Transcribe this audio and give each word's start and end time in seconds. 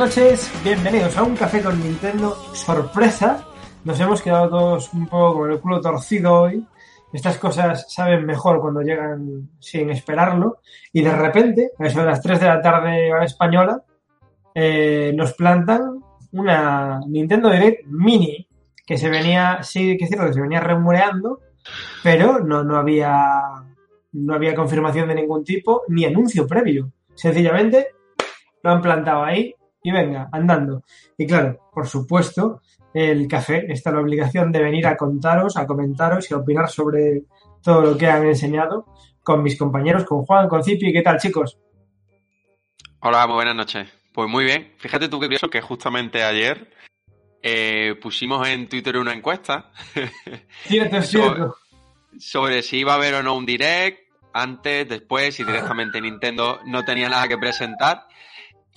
Noches, 0.00 0.50
bienvenidos 0.64 1.14
a 1.18 1.22
un 1.22 1.36
café 1.36 1.62
con 1.62 1.78
Nintendo 1.78 2.34
sorpresa. 2.54 3.46
Nos 3.84 4.00
hemos 4.00 4.22
quedado 4.22 4.48
todos 4.48 4.94
un 4.94 5.06
poco 5.06 5.40
con 5.40 5.52
el 5.52 5.60
culo 5.60 5.78
torcido 5.82 6.40
hoy. 6.40 6.66
Estas 7.12 7.36
cosas 7.36 7.84
saben 7.92 8.24
mejor 8.24 8.62
cuando 8.62 8.80
llegan 8.80 9.50
sin 9.58 9.90
esperarlo. 9.90 10.62
Y 10.90 11.02
de 11.02 11.14
repente, 11.14 11.72
a 11.78 11.86
eso 11.86 12.00
de 12.00 12.06
las 12.06 12.22
3 12.22 12.40
de 12.40 12.46
la 12.46 12.62
tarde 12.62 13.12
hora 13.12 13.26
española, 13.26 13.82
eh, 14.54 15.12
nos 15.14 15.34
plantan 15.34 16.02
una 16.32 17.00
Nintendo 17.06 17.50
Direct 17.50 17.84
Mini 17.86 18.48
que 18.86 18.96
se 18.96 19.10
venía, 19.10 19.58
sí 19.62 19.98
que 19.98 20.04
es 20.04 20.08
cierto 20.08 20.28
que 20.28 20.32
se 20.32 20.40
venía 20.40 20.60
remureando, 20.60 21.40
pero 22.02 22.38
no, 22.38 22.64
no 22.64 22.78
había 22.78 23.42
no 24.12 24.34
había 24.34 24.54
confirmación 24.54 25.08
de 25.08 25.16
ningún 25.16 25.44
tipo 25.44 25.82
ni 25.88 26.06
anuncio 26.06 26.46
previo. 26.46 26.90
Sencillamente 27.14 27.88
lo 28.62 28.70
han 28.70 28.80
plantado 28.80 29.24
ahí 29.24 29.54
y 29.82 29.90
venga, 29.90 30.28
andando. 30.32 30.82
Y 31.16 31.26
claro, 31.26 31.58
por 31.72 31.86
supuesto, 31.86 32.60
el 32.92 33.26
café 33.28 33.72
está 33.72 33.90
la 33.90 34.00
obligación 34.00 34.52
de 34.52 34.62
venir 34.62 34.86
a 34.86 34.96
contaros, 34.96 35.56
a 35.56 35.66
comentaros 35.66 36.30
y 36.30 36.34
a 36.34 36.38
opinar 36.38 36.68
sobre 36.68 37.22
todo 37.62 37.82
lo 37.82 37.96
que 37.96 38.06
han 38.06 38.26
enseñado 38.26 38.86
con 39.22 39.42
mis 39.42 39.58
compañeros, 39.58 40.04
con 40.04 40.24
Juan, 40.24 40.48
con 40.48 40.64
Cipi. 40.64 40.92
¿Qué 40.92 41.02
tal, 41.02 41.18
chicos? 41.18 41.58
Hola, 43.00 43.26
muy 43.26 43.36
buenas 43.36 43.56
noches. 43.56 43.88
Pues 44.12 44.28
muy 44.28 44.44
bien. 44.44 44.72
Fíjate 44.78 45.08
tú 45.08 45.20
que 45.20 45.26
curioso 45.26 45.48
que 45.48 45.60
justamente 45.60 46.22
ayer 46.22 46.70
eh, 47.42 47.94
pusimos 48.02 48.46
en 48.48 48.68
Twitter 48.68 48.96
una 48.98 49.14
encuesta. 49.14 49.70
Cierto, 50.64 50.96
es 50.96 51.08
cierto. 51.08 51.56
Sobre, 52.10 52.20
sobre 52.20 52.62
si 52.62 52.78
iba 52.78 52.92
a 52.92 52.96
haber 52.96 53.14
o 53.14 53.22
no 53.22 53.36
un 53.36 53.46
direct, 53.46 54.10
antes, 54.32 54.88
después, 54.88 55.34
si 55.34 55.44
directamente 55.44 56.00
Nintendo 56.00 56.60
no 56.66 56.84
tenía 56.84 57.08
nada 57.08 57.28
que 57.28 57.38
presentar. 57.38 58.06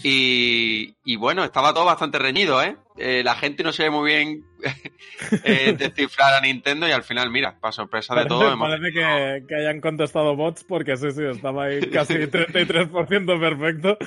Y, 0.02 0.96
y, 1.06 1.16
bueno, 1.18 1.44
estaba 1.44 1.74
todo 1.74 1.86
bastante 1.86 2.18
reñido, 2.18 2.62
¿eh? 2.62 2.76
eh 2.98 3.22
la 3.24 3.36
gente 3.36 3.64
no 3.64 3.72
se 3.72 3.84
ve 3.84 3.90
muy 3.90 4.10
bien 4.10 4.44
eh, 5.44 5.76
descifrar 5.78 6.34
a 6.34 6.42
Nintendo 6.42 6.88
y 6.88 6.92
al 6.92 7.04
final, 7.04 7.30
mira, 7.30 7.58
para 7.60 7.72
sorpresa 7.72 8.16
de 8.16 8.26
todo... 8.26 8.58
Parece 8.58 8.92
que, 8.92 9.46
que, 9.48 9.56
hayan 9.56 9.80
contestado 9.82 10.36
bots 10.36 10.64
porque 10.64 10.98
sí, 10.98 11.12
sí, 11.12 11.24
estaba 11.24 11.66
ahí 11.66 11.80
casi 11.90 12.14
33% 12.16 13.40
perfecto 13.40 13.98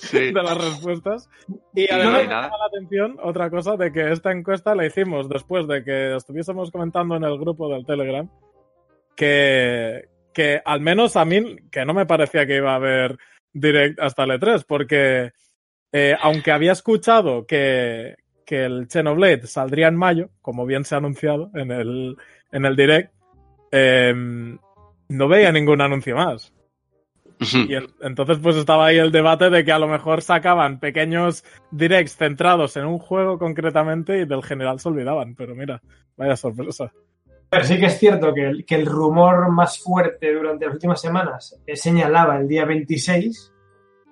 sí. 0.00 0.32
de 0.32 0.42
las 0.42 0.58
respuestas. 0.58 1.30
Y 1.74 1.90
además 1.90 2.22
me 2.24 2.28
llama 2.28 2.58
la 2.58 2.66
atención 2.66 3.16
otra 3.22 3.50
cosa 3.50 3.76
de 3.76 3.92
que 3.92 4.10
esta 4.10 4.32
encuesta 4.32 4.74
la 4.74 4.84
hicimos 4.84 5.28
después 5.28 5.66
de 5.68 5.84
que 5.84 6.16
estuviésemos 6.16 6.70
comentando 6.70 7.16
en 7.16 7.24
el 7.24 7.38
grupo 7.38 7.72
del 7.72 7.86
Telegram 7.86 8.28
que, 9.16 10.08
que 10.32 10.60
al 10.64 10.80
menos 10.80 11.16
a 11.16 11.24
mí, 11.24 11.56
que 11.70 11.84
no 11.84 11.94
me 11.94 12.06
parecía 12.06 12.46
que 12.46 12.56
iba 12.56 12.72
a 12.72 12.76
haber 12.76 13.18
direct 13.54 13.98
hasta 14.00 14.24
el 14.24 14.32
E3, 14.32 14.64
porque 14.66 15.32
eh, 15.92 16.16
aunque 16.20 16.52
había 16.52 16.72
escuchado 16.72 17.46
que, 17.46 18.16
que 18.44 18.64
el 18.64 18.88
Xenoblade 18.90 19.46
saldría 19.46 19.88
en 19.88 19.96
mayo, 19.96 20.30
como 20.42 20.66
bien 20.66 20.84
se 20.84 20.94
ha 20.94 20.98
anunciado 20.98 21.50
en 21.54 21.70
el, 21.70 22.16
en 22.52 22.64
el 22.64 22.76
direct, 22.76 23.12
eh, 23.70 24.12
no 25.08 25.28
veía 25.28 25.52
ningún 25.52 25.80
anuncio 25.80 26.16
más. 26.16 26.52
Y 27.40 27.74
el, 27.74 27.90
entonces 28.00 28.38
pues 28.38 28.56
estaba 28.56 28.86
ahí 28.86 28.98
el 28.98 29.12
debate 29.12 29.50
de 29.50 29.64
que 29.64 29.72
a 29.72 29.78
lo 29.78 29.88
mejor 29.88 30.22
sacaban 30.22 30.78
pequeños 30.78 31.44
directs 31.70 32.16
centrados 32.16 32.76
en 32.76 32.86
un 32.86 32.98
juego 32.98 33.38
concretamente 33.38 34.20
y 34.20 34.24
del 34.24 34.42
general 34.42 34.80
se 34.80 34.88
olvidaban, 34.88 35.34
pero 35.34 35.54
mira, 35.54 35.82
vaya 36.16 36.36
sorpresa. 36.36 36.92
Pero 37.48 37.64
sí 37.64 37.78
que 37.78 37.86
es 37.86 37.98
cierto 37.98 38.34
que 38.34 38.46
el, 38.46 38.64
que 38.64 38.74
el 38.74 38.86
rumor 38.86 39.50
más 39.50 39.78
fuerte 39.78 40.32
durante 40.32 40.66
las 40.66 40.74
últimas 40.74 41.00
semanas 41.00 41.60
señalaba 41.74 42.38
el 42.38 42.48
día 42.48 42.64
26, 42.64 43.52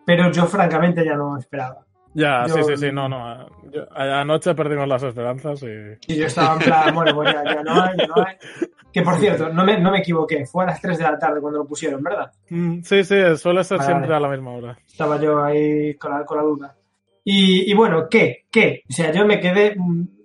pero 0.06 0.30
yo 0.30 0.46
francamente 0.46 1.04
ya 1.04 1.16
no 1.16 1.36
esperaba. 1.36 1.84
Ya, 2.14 2.46
yo, 2.46 2.56
sí, 2.56 2.62
sí, 2.64 2.76
sí, 2.76 2.92
no, 2.92 3.08
no. 3.08 3.48
Yo, 3.70 3.86
anoche 3.90 4.54
perdimos 4.54 4.86
las 4.86 5.02
esperanzas 5.02 5.62
y... 5.62 6.12
Y 6.12 6.16
yo 6.16 6.26
estaba 6.26 6.54
en 6.54 6.58
plan, 6.60 6.94
bueno, 6.94 7.14
pues 7.14 7.32
ya, 7.32 7.42
ya, 7.42 7.62
no 7.62 7.82
hay, 7.82 7.96
no 7.96 8.14
hay. 8.16 8.36
Que 8.92 9.00
por 9.00 9.16
cierto, 9.18 9.48
no 9.48 9.64
me, 9.64 9.78
no 9.80 9.90
me 9.90 10.00
equivoqué, 10.00 10.44
fue 10.44 10.64
a 10.64 10.66
las 10.66 10.80
3 10.82 10.98
de 10.98 11.04
la 11.04 11.18
tarde 11.18 11.40
cuando 11.40 11.60
lo 11.60 11.66
pusieron, 11.66 12.02
¿verdad? 12.02 12.30
Mm, 12.50 12.82
sí, 12.82 13.02
sí, 13.04 13.16
suele 13.38 13.64
ser 13.64 13.78
vale, 13.78 13.86
siempre 13.86 14.10
vale. 14.10 14.26
a 14.26 14.28
la 14.28 14.36
misma 14.36 14.50
hora. 14.52 14.78
Estaba 14.86 15.18
yo 15.18 15.42
ahí 15.42 15.94
con 15.94 16.12
la, 16.12 16.24
con 16.26 16.36
la 16.36 16.42
duda. 16.42 16.76
Y, 17.24 17.70
y, 17.70 17.74
bueno, 17.74 18.08
¿qué? 18.10 18.44
¿Qué? 18.50 18.82
O 18.90 18.92
sea, 18.92 19.10
yo 19.10 19.24
me 19.24 19.40
quedé 19.40 19.76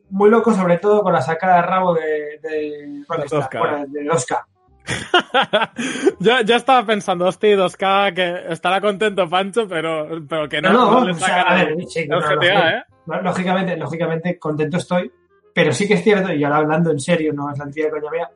muy 0.09 0.29
loco, 0.29 0.53
sobre 0.53 0.77
todo 0.77 1.01
con 1.01 1.13
la 1.13 1.21
sacada 1.21 1.57
de 1.57 1.61
rabo 1.63 1.93
de, 1.93 2.39
de, 2.41 3.03
bueno, 3.07 3.23
de 3.23 3.29
2K. 3.29 3.59
Bueno, 3.59 3.85
de 3.87 4.05
2K. 4.05 4.45
ya, 6.19 6.41
ya 6.41 6.55
estaba 6.55 6.85
pensando, 6.85 7.25
hostia, 7.25 7.57
2K, 7.57 8.13
que 8.13 8.53
estará 8.53 8.79
contento 8.79 9.29
Pancho, 9.29 9.67
pero, 9.67 10.07
pero 10.27 10.47
que 10.47 10.61
no, 10.61 10.71
no, 10.71 10.91
no, 10.91 10.99
no 11.01 11.05
le 11.05 11.11
el 11.11 12.07
GTA, 12.07 12.69
¿eh? 12.69 12.83
Lógicamente, 13.23 13.77
lógicamente, 13.77 14.39
contento 14.39 14.77
estoy, 14.77 15.11
pero 15.53 15.71
sí 15.71 15.87
que 15.87 15.95
es 15.95 16.03
cierto, 16.03 16.33
y 16.33 16.43
ahora 16.43 16.57
hablando 16.57 16.91
en 16.91 16.99
serio, 16.99 17.33
no 17.33 17.51
es 17.51 17.57
la 17.57 17.65
antigua 17.65 17.89
coña 17.89 18.11
mía, 18.11 18.29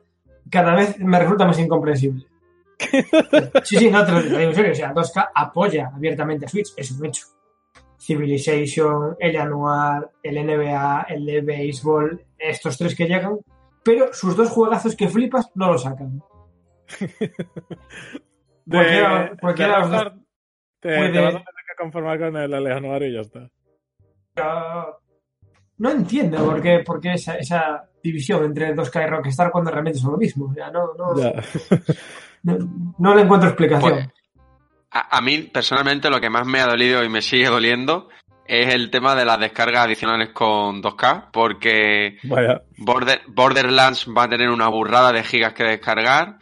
cada 0.50 0.74
vez 0.74 0.98
me 0.98 1.18
resulta 1.18 1.46
más 1.46 1.58
incomprensible. 1.58 2.26
sí, 3.62 3.76
sí, 3.76 3.90
no 3.90 4.04
te 4.04 4.12
lo 4.12 4.22
digo 4.22 4.38
en 4.38 4.54
serio, 4.54 4.72
o 4.72 4.74
sea, 4.74 4.92
2K 4.92 5.30
apoya 5.34 5.90
abiertamente 5.94 6.46
a 6.46 6.48
Switch, 6.48 6.72
es 6.76 6.90
un 6.90 7.06
hecho. 7.06 7.26
Civilization, 8.02 9.16
el 9.20 9.36
Anuar, 9.36 10.10
el 10.22 10.44
NBA, 10.44 11.06
el 11.08 11.24
de 11.24 11.40
béisbol, 11.40 12.24
estos 12.36 12.76
tres 12.76 12.96
que 12.96 13.06
llegan, 13.06 13.38
pero 13.84 14.12
sus 14.12 14.36
dos 14.36 14.50
juegazos 14.50 14.96
que 14.96 15.08
flipas 15.08 15.50
no 15.54 15.72
lo 15.72 15.78
sacan. 15.78 16.20
de, 17.04 17.30
cualquiera, 18.68 19.32
cualquiera 19.40 19.74
de 19.74 19.80
los 19.80 19.90
dos 19.90 20.12
te, 20.80 20.96
puede... 20.96 21.12
te, 21.12 21.20
vas 21.20 21.34
a 21.34 21.38
tener 21.38 21.44
que 21.44 21.76
conformar 21.78 22.18
con 22.18 22.36
el 22.36 22.52
Eleanor 22.52 23.02
y 23.04 23.14
ya 23.14 23.20
está. 23.20 23.48
Uh, 24.36 24.92
no 25.78 25.90
entiendo 25.90 26.44
por 26.44 26.60
qué, 26.60 26.80
por 26.80 27.00
qué 27.00 27.12
esa, 27.12 27.36
esa, 27.36 27.88
división 28.02 28.44
entre 28.44 28.74
2K 28.74 29.04
y 29.04 29.10
Rockstar 29.10 29.52
cuando 29.52 29.70
realmente 29.70 30.00
son 30.00 30.12
lo 30.12 30.18
mismo. 30.18 30.46
O 30.46 30.54
sea, 30.54 30.72
no, 30.72 30.94
no, 30.94 31.14
no, 32.42 32.94
no, 32.98 33.14
le 33.14 33.22
encuentro 33.22 33.48
explicación. 33.48 33.92
Pues, 33.92 34.08
a, 34.92 35.16
a, 35.16 35.20
mí, 35.20 35.38
personalmente, 35.42 36.10
lo 36.10 36.20
que 36.20 36.30
más 36.30 36.46
me 36.46 36.60
ha 36.60 36.66
dolido 36.66 37.02
y 37.02 37.08
me 37.08 37.22
sigue 37.22 37.48
doliendo 37.48 38.08
es 38.46 38.74
el 38.74 38.90
tema 38.90 39.14
de 39.14 39.24
las 39.24 39.38
descargas 39.38 39.86
adicionales 39.86 40.30
con 40.30 40.82
2K, 40.82 41.30
porque 41.32 42.18
Border, 42.76 43.22
Borderlands 43.28 44.06
va 44.06 44.24
a 44.24 44.28
tener 44.28 44.50
una 44.50 44.68
burrada 44.68 45.12
de 45.12 45.22
gigas 45.22 45.54
que 45.54 45.64
descargar, 45.64 46.38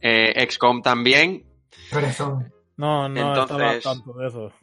eh, 0.00 0.46
XCOM 0.48 0.82
también. 0.82 1.44
Pero 1.90 2.06
eso... 2.06 2.42
No, 2.76 3.08
no 3.08 3.28
Entonces, 3.28 3.76
estaba 3.76 3.94
tanto 3.94 4.12
de 4.14 4.26
eso. 4.26 4.52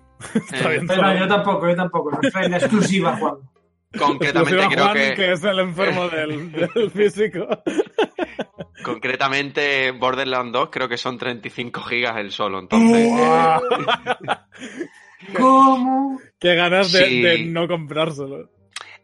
Eh, 0.53 0.81
pero 0.87 1.17
yo 1.17 1.27
tampoco, 1.27 1.67
yo 1.67 1.75
tampoco. 1.75 2.11
No 2.11 2.19
en 2.21 2.51
la 2.51 2.57
exclusiva, 2.57 3.17
Juan. 3.17 3.37
Concretamente 3.97 4.67
creo 4.67 4.85
Juan, 4.85 4.93
que... 4.93 5.13
que 5.15 5.31
es 5.33 5.43
el 5.43 5.59
enfermo 5.59 6.07
del, 6.09 6.51
del 6.73 6.91
físico. 6.91 7.47
Concretamente, 8.83 9.91
Borderlands 9.91 10.53
2 10.53 10.69
creo 10.71 10.87
que 10.87 10.97
son 10.97 11.17
35 11.17 11.81
gigas 11.81 12.17
el 12.17 12.31
solo, 12.31 12.59
entonces... 12.59 13.11
¿Cómo? 15.37 16.19
Qué 16.39 16.55
ganas 16.55 16.91
de, 16.91 17.05
sí. 17.05 17.21
de 17.21 17.45
no 17.45 17.67
comprárselo. 17.67 18.49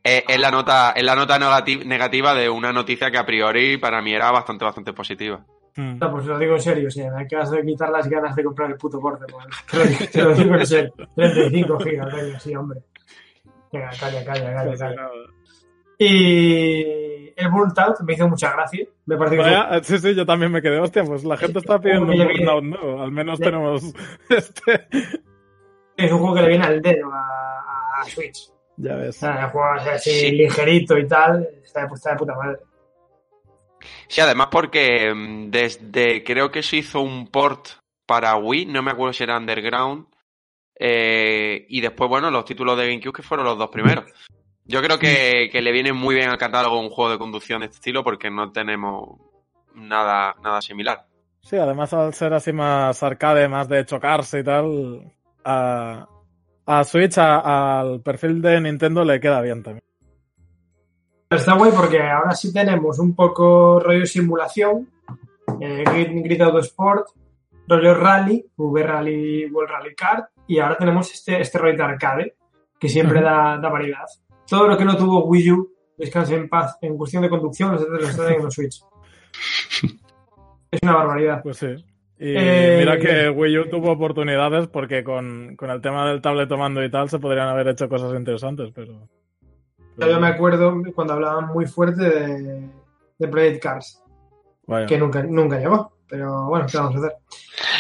Eh, 0.04 0.24
es 0.28 0.40
la 0.40 0.50
nota, 0.50 0.94
es 0.96 1.04
la 1.04 1.16
nota 1.16 1.38
negativa 1.38 2.34
de 2.34 2.50
una 2.50 2.72
noticia 2.72 3.12
que 3.12 3.18
a 3.18 3.26
priori 3.26 3.78
para 3.78 4.02
mí 4.02 4.14
era 4.14 4.32
bastante, 4.32 4.66
bastante 4.66 4.94
positiva. 4.94 5.46
Mm. 5.76 6.00
No, 6.00 6.12
pues 6.12 6.26
lo 6.26 6.40
digo 6.40 6.56
en 6.56 6.62
serio, 6.62 6.88
o 6.88 6.92
sea, 6.92 7.12
me 7.12 7.24
acabas 7.24 7.52
de 7.52 7.64
quitar 7.64 7.90
las 7.90 8.10
ganas 8.10 8.36
de 8.36 8.44
comprar 8.44 8.72
el 8.72 8.78
puto 8.78 9.00
Borderlands. 9.00 9.66
Te 9.70 9.78
lo, 9.78 10.08
te 10.12 10.22
lo 10.24 10.34
digo 10.34 10.56
en 10.56 10.66
serio. 10.66 10.94
35 11.16 11.80
gigas, 11.82 12.16
venga, 12.16 12.40
sí, 12.40 12.56
hombre. 12.56 12.80
Venga, 13.72 13.90
calla, 14.00 14.24
calla, 14.26 14.54
calla, 14.54 14.78
calla. 14.78 15.10
Y 16.00 17.34
el 17.36 17.50
Burnout 17.50 18.00
me 18.02 18.14
hizo 18.14 18.28
mucha 18.28 18.52
gracia. 18.54 18.86
Me 19.06 19.18
parece 19.18 19.38
que 19.38 19.42
Vaya, 19.42 19.68
fue... 19.70 19.84
Sí, 19.84 19.98
sí, 20.00 20.16
yo 20.16 20.26
también 20.26 20.52
me 20.52 20.62
quedé. 20.62 20.80
Hostia, 20.80 21.04
pues 21.04 21.24
la 21.24 21.38
gente 21.38 21.60
está 21.60 21.80
pidiendo 21.80 22.12
un 22.12 22.18
Burnout, 22.18 22.64
¿no? 22.64 23.02
Al 23.02 23.12
menos 23.12 23.40
tenemos 23.40 23.94
este. 24.30 24.88
Es 25.96 26.12
un 26.12 26.20
juego 26.20 26.36
que 26.36 26.42
le 26.44 26.48
viene 26.50 26.66
al 26.66 26.82
dedo 26.82 27.12
a, 27.12 28.02
a 28.02 28.04
Switch. 28.06 28.52
Ya 28.78 28.96
ves. 28.96 29.18
O 29.18 29.20
sea, 29.20 29.46
el 29.46 29.50
juego 29.50 29.68
así 29.92 30.12
sí. 30.12 30.32
ligerito 30.32 30.98
y 30.98 31.08
tal. 31.08 31.48
Está 31.64 31.82
de, 31.82 31.94
está 31.94 32.12
de 32.12 32.18
puta 32.18 32.36
madre. 32.36 32.60
Sí, 34.08 34.22
además 34.22 34.48
porque 34.52 35.14
mm, 35.14 35.50
desde 35.50 36.24
creo 36.24 36.52
que 36.52 36.62
se 36.62 36.78
hizo 36.78 37.02
un 37.02 37.28
port 37.28 37.68
para 38.06 38.36
Wii, 38.36 38.68
no 38.68 38.82
me 38.82 38.92
acuerdo 38.92 39.14
si 39.14 39.24
era 39.24 39.38
Underground, 39.38 40.06
eh, 40.80 41.66
y 41.70 41.82
después, 41.82 42.10
bueno, 42.10 42.30
los 42.32 42.46
títulos 42.46 42.78
de 42.78 42.88
GameCube 42.88 43.14
que 43.14 43.24
fueron 43.24 43.46
los 43.46 43.58
dos 43.58 43.70
primeros. 43.70 44.06
Yo 44.66 44.82
creo 44.82 45.00
que, 45.00 45.50
que 45.52 45.62
le 45.62 45.72
viene 45.72 45.94
muy 45.94 46.16
bien 46.16 46.30
al 46.30 46.38
catálogo 46.38 46.80
un 46.80 46.90
juego 46.90 47.12
de 47.12 47.18
conducción 47.18 47.62
de 47.62 47.68
este 47.68 47.78
estilo 47.78 48.04
porque 48.04 48.30
no 48.30 48.52
tenemos 48.52 49.20
nada, 49.74 50.36
nada 50.44 50.62
similar. 50.62 51.06
Sí, 51.40 51.56
además 51.56 51.94
al 51.94 52.14
ser 52.14 52.34
así 52.34 52.52
más 52.52 53.02
arcade, 53.02 53.48
más 53.48 53.70
de 53.70 53.86
chocarse 53.86 54.40
y 54.40 54.44
tal, 54.44 55.14
a, 55.46 56.06
a 56.66 56.84
Switch, 56.84 57.18
a, 57.18 57.80
al 57.80 58.02
perfil 58.02 58.42
de 58.42 58.60
Nintendo 58.60 59.06
le 59.06 59.22
queda 59.22 59.42
bien 59.42 59.64
también. 59.64 59.84
Está 61.30 61.54
guay 61.56 61.72
porque 61.72 62.02
ahora 62.02 62.36
sí 62.36 62.52
tenemos 62.52 63.00
un 63.00 63.16
poco 63.16 63.80
rollo 63.80 64.06
simulación, 64.06 64.90
eh, 65.62 65.84
Grid, 65.86 66.24
Grid 66.24 66.42
Auto 66.42 66.60
Sport, 66.60 67.08
rollo 67.68 67.94
Rally, 67.96 68.46
V 68.58 68.84
Rally, 68.84 69.46
World 69.46 69.72
Rally 69.72 69.96
Kart, 69.96 70.30
y 70.48 70.60
ahora 70.60 70.78
tenemos 70.78 71.14
este, 71.14 71.40
este 71.42 71.58
rollo 71.58 71.78
de 71.78 71.84
arcade. 71.84 72.36
que 72.80 72.90
siempre 72.90 73.22
da, 73.22 73.58
da, 73.58 73.70
variedad. 73.70 74.06
Todo 74.48 74.68
lo 74.68 74.78
que 74.78 74.86
no 74.86 74.96
tuvo 74.96 75.26
Wii 75.26 75.52
U, 75.52 75.74
descanse 75.98 76.36
en 76.36 76.48
paz, 76.48 76.78
en 76.82 76.96
cuestión 76.96 77.24
de 77.24 77.30
conducción, 77.30 77.76
lo 77.76 78.00
están 78.00 78.34
en 78.34 78.44
los 78.44 78.54
Switch. 78.54 78.82
Es 80.72 80.80
una 80.84 80.96
barbaridad. 80.96 81.42
Pues 81.42 81.58
sí. 81.58 81.76
Y 82.20 82.34
eh, 82.36 82.78
mira 82.80 82.98
que 82.98 83.30
Wii 83.30 83.60
U 83.60 83.70
tuvo 83.70 83.92
oportunidades 83.92 84.68
porque 84.68 85.04
con, 85.04 85.56
con, 85.56 85.70
el 85.70 85.82
tema 85.82 86.10
del 86.10 86.22
tablet 86.22 86.50
tomando 86.50 86.84
y 86.84 86.90
tal 86.90 87.10
se 87.10 87.20
podrían 87.20 87.48
haber 87.48 87.68
hecho 87.68 87.88
cosas 87.88 88.14
interesantes, 88.16 88.72
pero... 88.74 89.08
Yo 89.98 90.20
me 90.20 90.28
acuerdo 90.28 90.82
cuando 90.94 91.14
hablaban 91.14 91.48
muy 91.48 91.66
fuerte 91.66 92.04
de, 92.04 92.70
de 93.18 93.28
Project 93.28 93.64
Cars, 93.64 94.04
que 94.88 94.98
nunca, 94.98 95.24
nunca 95.24 95.60
llegó, 95.60 95.92
pero 96.08 96.46
bueno, 96.46 96.66
¿qué 96.70 96.78
vamos 96.78 96.96
a 96.96 97.00
hacer? 97.00 97.14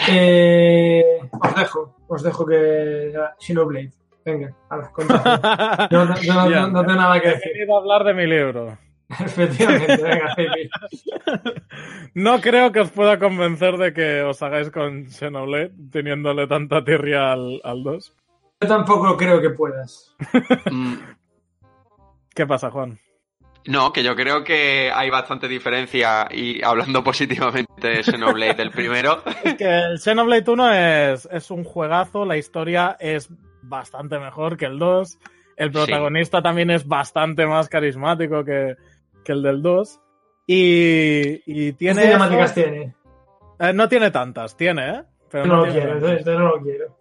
Eh, 0.10 1.20
os 1.32 1.56
dejo, 1.56 1.96
os 2.08 2.24
dejo 2.24 2.46
que... 2.46 3.14
Blade 3.66 3.92
venga, 4.28 4.54
a 4.70 4.78
ver, 4.78 4.88
no, 5.92 6.06
no, 6.06 6.50
no, 6.50 6.68
no, 6.68 6.86
tengo 6.86 7.00
nada 7.00 7.20
que 7.22 7.30
decir. 7.30 7.52
He 7.52 7.60
venido 7.60 7.76
a 7.76 7.80
hablar 7.80 8.04
de 8.04 8.14
mi 8.14 8.28
libro. 8.28 8.78
Efectivamente, 9.10 10.04
venga, 10.04 10.36
No 12.14 12.42
creo 12.42 12.72
que 12.74 12.82
os 12.82 12.92
pueda 12.92 13.20
convencer 13.20 13.78
de 13.78 13.94
que 13.94 14.22
os 14.24 14.42
hagáis 14.44 14.70
con 14.70 15.10
Xenoblade 15.10 15.72
teniéndole 15.92 16.46
tanta 16.48 16.84
tirria 16.84 17.32
al, 17.32 17.62
al 17.64 17.84
2. 17.84 18.16
Yo 18.62 18.68
tampoco 18.68 19.16
creo 19.16 19.40
que 19.40 19.52
puedas. 19.52 20.14
¿Qué 22.36 22.46
pasa, 22.46 22.70
Juan? 22.70 23.00
No, 23.68 23.92
que 23.92 24.02
yo 24.02 24.16
creo 24.16 24.44
que 24.44 24.92
hay 24.94 25.10
bastante 25.10 25.48
diferencia 25.48 26.28
y 26.32 26.64
hablando 26.64 27.04
positivamente 27.04 27.88
de 27.88 28.04
Xenoblade 28.04 28.56
del 28.56 28.72
primero. 28.72 29.22
Es 29.44 29.56
que 29.56 29.66
el 29.66 30.00
Xenoblade 30.00 30.50
1 30.50 30.74
es, 30.74 31.30
es 31.32 31.52
un 31.52 31.64
juegazo, 31.64 32.26
la 32.26 32.38
historia 32.38 32.96
es 33.00 33.30
bastante 33.62 34.20
mejor 34.20 34.58
que 34.58 34.66
el 34.66 34.80
2. 34.80 35.20
El 35.58 35.72
protagonista 35.72 36.42
también 36.42 36.70
es 36.70 36.88
bastante 36.88 37.46
más 37.46 37.68
carismático 37.68 38.46
que, 38.46 38.76
que 39.26 39.32
el 39.32 39.42
del 39.42 39.62
2. 39.62 40.00
Y, 40.48 41.42
y 41.46 41.74
tiene. 41.74 42.02
¿Qué 42.02 42.08
cinemáticas 42.08 42.54
tiene? 42.54 42.96
Eh, 43.60 43.74
no 43.74 43.90
tiene 43.90 44.12
tantas, 44.12 44.56
tiene, 44.56 44.90
¿eh? 44.90 45.04
Pero 45.30 45.46
no, 45.46 45.66
lo 45.66 45.72
quiero, 45.72 45.94
entonces 45.94 46.26
no 46.26 46.56
lo 46.56 46.62
quiero. 46.62 46.98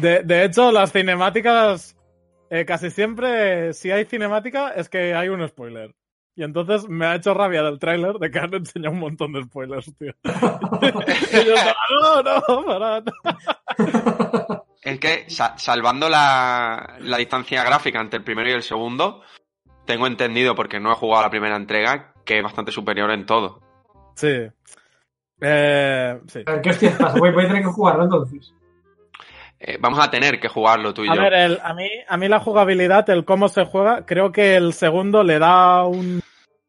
De, 0.00 0.22
de 0.24 0.44
hecho, 0.44 0.72
las 0.72 0.90
cinemáticas. 0.90 1.94
Eh, 2.50 2.64
casi 2.64 2.90
siempre, 2.90 3.74
si 3.74 3.90
hay 3.90 4.06
cinemática, 4.06 4.70
es 4.70 4.88
que 4.88 5.14
hay 5.14 5.28
un 5.28 5.46
spoiler. 5.46 5.94
Y 6.38 6.44
entonces 6.44 6.88
me 6.88 7.04
ha 7.04 7.16
hecho 7.16 7.34
rabia 7.34 7.64
del 7.64 7.80
tráiler 7.80 8.16
de 8.20 8.30
que 8.30 8.38
han 8.38 8.54
enseñado 8.54 8.94
un 8.94 9.00
montón 9.00 9.32
de 9.32 9.42
spoilers, 9.42 9.92
tío. 9.98 10.12
y 10.22 11.44
yo, 11.44 11.54
no, 12.00 12.22
no, 12.22 12.64
parad. 12.64 13.02
Es 14.80 15.00
que, 15.00 15.24
salvando 15.28 16.08
la, 16.08 16.94
la 17.00 17.16
distancia 17.16 17.64
gráfica 17.64 18.00
entre 18.00 18.18
el 18.18 18.24
primero 18.24 18.50
y 18.50 18.52
el 18.52 18.62
segundo, 18.62 19.22
tengo 19.84 20.06
entendido, 20.06 20.54
porque 20.54 20.78
no 20.78 20.92
he 20.92 20.94
jugado 20.94 21.24
la 21.24 21.30
primera 21.30 21.56
entrega, 21.56 22.12
que 22.24 22.38
es 22.38 22.44
bastante 22.44 22.70
superior 22.70 23.10
en 23.10 23.26
todo. 23.26 23.60
Sí. 24.14 24.46
Eh, 25.40 26.20
sí. 26.28 26.44
¿Qué 26.62 26.70
hostias 26.70 26.96
pasa? 27.00 27.18
Voy, 27.18 27.30
a 27.30 27.48
tener 27.48 27.64
que 27.64 27.68
jugarlo 27.68 28.04
entonces. 28.04 28.54
Eh, 29.60 29.76
vamos 29.80 29.98
a 29.98 30.10
tener 30.10 30.38
que 30.38 30.48
jugarlo 30.48 30.94
tú 30.94 31.04
y 31.04 31.08
a 31.08 31.14
yo. 31.14 31.20
Ver, 31.20 31.60
a, 31.62 31.74
mí, 31.74 31.88
a 32.06 32.16
mí 32.16 32.28
la 32.28 32.40
jugabilidad, 32.40 33.08
el 33.10 33.24
cómo 33.24 33.48
se 33.48 33.64
juega, 33.64 34.06
creo 34.06 34.30
que 34.30 34.56
el 34.56 34.72
segundo 34.72 35.24
le 35.24 35.38
da 35.38 35.84
un, 35.84 36.22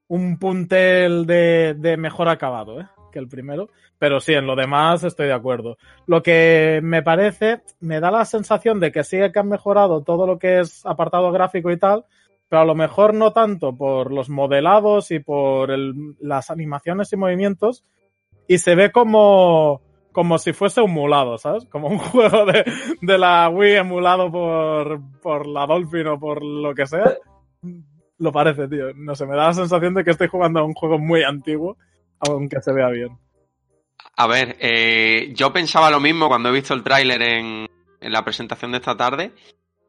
un 0.07 0.39
puntel 0.39 1.25
de, 1.25 1.75
de 1.77 1.97
mejor 1.97 2.29
acabado, 2.29 2.81
¿eh? 2.81 2.87
que 3.11 3.19
el 3.19 3.27
primero. 3.27 3.69
Pero 3.97 4.19
sí, 4.19 4.33
en 4.33 4.47
lo 4.47 4.55
demás 4.55 5.03
estoy 5.03 5.27
de 5.27 5.33
acuerdo. 5.33 5.77
Lo 6.05 6.23
que 6.23 6.79
me 6.81 7.03
parece, 7.03 7.61
me 7.79 7.99
da 7.99 8.11
la 8.11 8.25
sensación 8.25 8.79
de 8.79 8.91
que 8.91 9.03
sí 9.03 9.17
que 9.31 9.39
han 9.39 9.49
mejorado 9.49 10.03
todo 10.03 10.25
lo 10.25 10.39
que 10.39 10.59
es 10.59 10.85
apartado 10.85 11.31
gráfico 11.31 11.69
y 11.69 11.77
tal, 11.77 12.05
pero 12.47 12.61
a 12.61 12.65
lo 12.65 12.75
mejor 12.75 13.13
no 13.13 13.33
tanto 13.33 13.75
por 13.75 14.11
los 14.11 14.29
modelados 14.29 15.11
y 15.11 15.19
por 15.19 15.69
el, 15.71 16.15
las 16.19 16.49
animaciones 16.49 17.11
y 17.13 17.17
movimientos, 17.17 17.83
y 18.47 18.57
se 18.57 18.73
ve 18.73 18.91
como, 18.91 19.81
como 20.11 20.37
si 20.37 20.53
fuese 20.53 20.81
un 20.81 20.91
mulado, 20.91 21.37
¿sabes? 21.37 21.65
Como 21.65 21.87
un 21.87 21.97
juego 21.99 22.45
de, 22.45 22.65
de 23.01 23.17
la 23.17 23.49
Wii 23.49 23.75
emulado 23.77 24.31
por, 24.31 24.99
por 25.21 25.47
la 25.47 25.65
Dolphin 25.65 26.07
o 26.07 26.19
por 26.19 26.43
lo 26.43 26.73
que 26.73 26.85
sea. 26.85 27.17
Lo 28.17 28.31
parece, 28.31 28.67
tío. 28.67 28.93
No 28.95 29.15
sé, 29.15 29.25
me 29.25 29.35
da 29.35 29.47
la 29.47 29.53
sensación 29.53 29.93
de 29.93 30.03
que 30.03 30.11
estoy 30.11 30.27
jugando 30.27 30.59
a 30.59 30.63
un 30.63 30.73
juego 30.73 30.97
muy 30.97 31.23
antiguo, 31.23 31.77
aunque 32.19 32.61
se 32.61 32.73
vea 32.73 32.89
bien. 32.89 33.17
A 34.15 34.27
ver, 34.27 34.57
eh, 34.59 35.31
yo 35.33 35.53
pensaba 35.53 35.89
lo 35.89 35.99
mismo 35.99 36.27
cuando 36.27 36.49
he 36.49 36.53
visto 36.53 36.73
el 36.73 36.83
tráiler 36.83 37.21
en, 37.21 37.67
en 38.01 38.11
la 38.11 38.23
presentación 38.23 38.71
de 38.71 38.77
esta 38.77 38.97
tarde, 38.97 39.31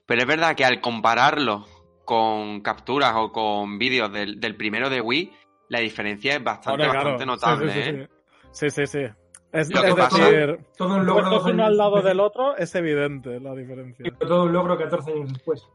pero 0.06 0.22
es 0.22 0.26
verdad 0.28 0.54
que 0.54 0.64
al 0.64 0.80
compararlo 0.80 1.66
con 2.04 2.60
capturas 2.60 3.14
o 3.16 3.32
con 3.32 3.78
vídeos 3.78 4.12
del, 4.12 4.40
del, 4.40 4.56
primero 4.56 4.90
de 4.90 5.00
Wii, 5.00 5.32
la 5.68 5.80
diferencia 5.80 6.34
es 6.34 6.42
bastante, 6.42 6.86
bastante 6.86 7.26
notable. 7.26 7.72
Sí, 7.72 7.82
sí, 7.82 7.90
sí. 7.90 7.96
¿eh? 7.96 8.08
sí, 8.50 8.70
sí, 8.70 8.86
sí. 8.86 9.19
Es, 9.52 9.68
es 9.68 9.96
decir, 9.96 10.60
todo 10.76 10.94
un 10.94 11.06
logro 11.06 11.42
uno 11.44 11.64
al 11.64 11.76
lado 11.76 12.02
del 12.02 12.20
otro 12.20 12.56
es 12.56 12.72
evidente 12.74 13.40
la 13.40 13.54
diferencia. 13.54 14.04
todo 14.20 14.44
un 14.44 14.52
logro 14.52 14.78
14 14.78 15.12
años 15.12 15.32
después. 15.32 15.66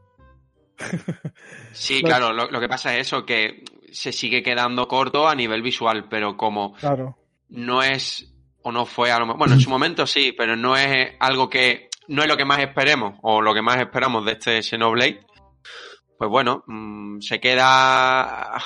Sí, 1.72 2.02
claro, 2.02 2.32
lo, 2.32 2.50
lo, 2.50 2.60
que 2.60 2.70
pasa 2.70 2.96
es 2.96 3.08
eso, 3.08 3.26
que 3.26 3.64
se 3.92 4.14
sigue 4.14 4.42
quedando 4.42 4.88
corto 4.88 5.28
a 5.28 5.36
nivel 5.36 5.62
visual, 5.62 6.08
pero 6.10 6.38
como 6.38 6.74
claro. 6.74 7.18
no 7.50 7.84
es 7.84 8.34
o 8.62 8.72
no 8.72 8.86
fue 8.86 9.12
a 9.12 9.20
lo 9.20 9.36
Bueno, 9.36 9.54
en 9.54 9.60
su 9.60 9.70
momento 9.70 10.08
sí, 10.08 10.34
pero 10.38 10.56
no 10.56 10.76
es 10.76 11.16
algo 11.20 11.50
que. 11.50 11.90
No 12.08 12.22
es 12.22 12.28
lo 12.28 12.38
que 12.38 12.46
más 12.46 12.60
esperemos, 12.60 13.18
o 13.24 13.42
lo 13.42 13.54
que 13.54 13.62
más 13.62 13.78
esperamos 13.78 14.26
de 14.26 14.34
este 14.34 14.62
Xenoblade 14.62 15.26
pues 16.18 16.30
bueno, 16.30 16.64
mmm, 16.68 17.20
se 17.20 17.40
queda 17.40 18.58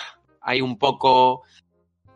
ahí 0.41 0.61
un 0.61 0.77
poco 0.77 1.43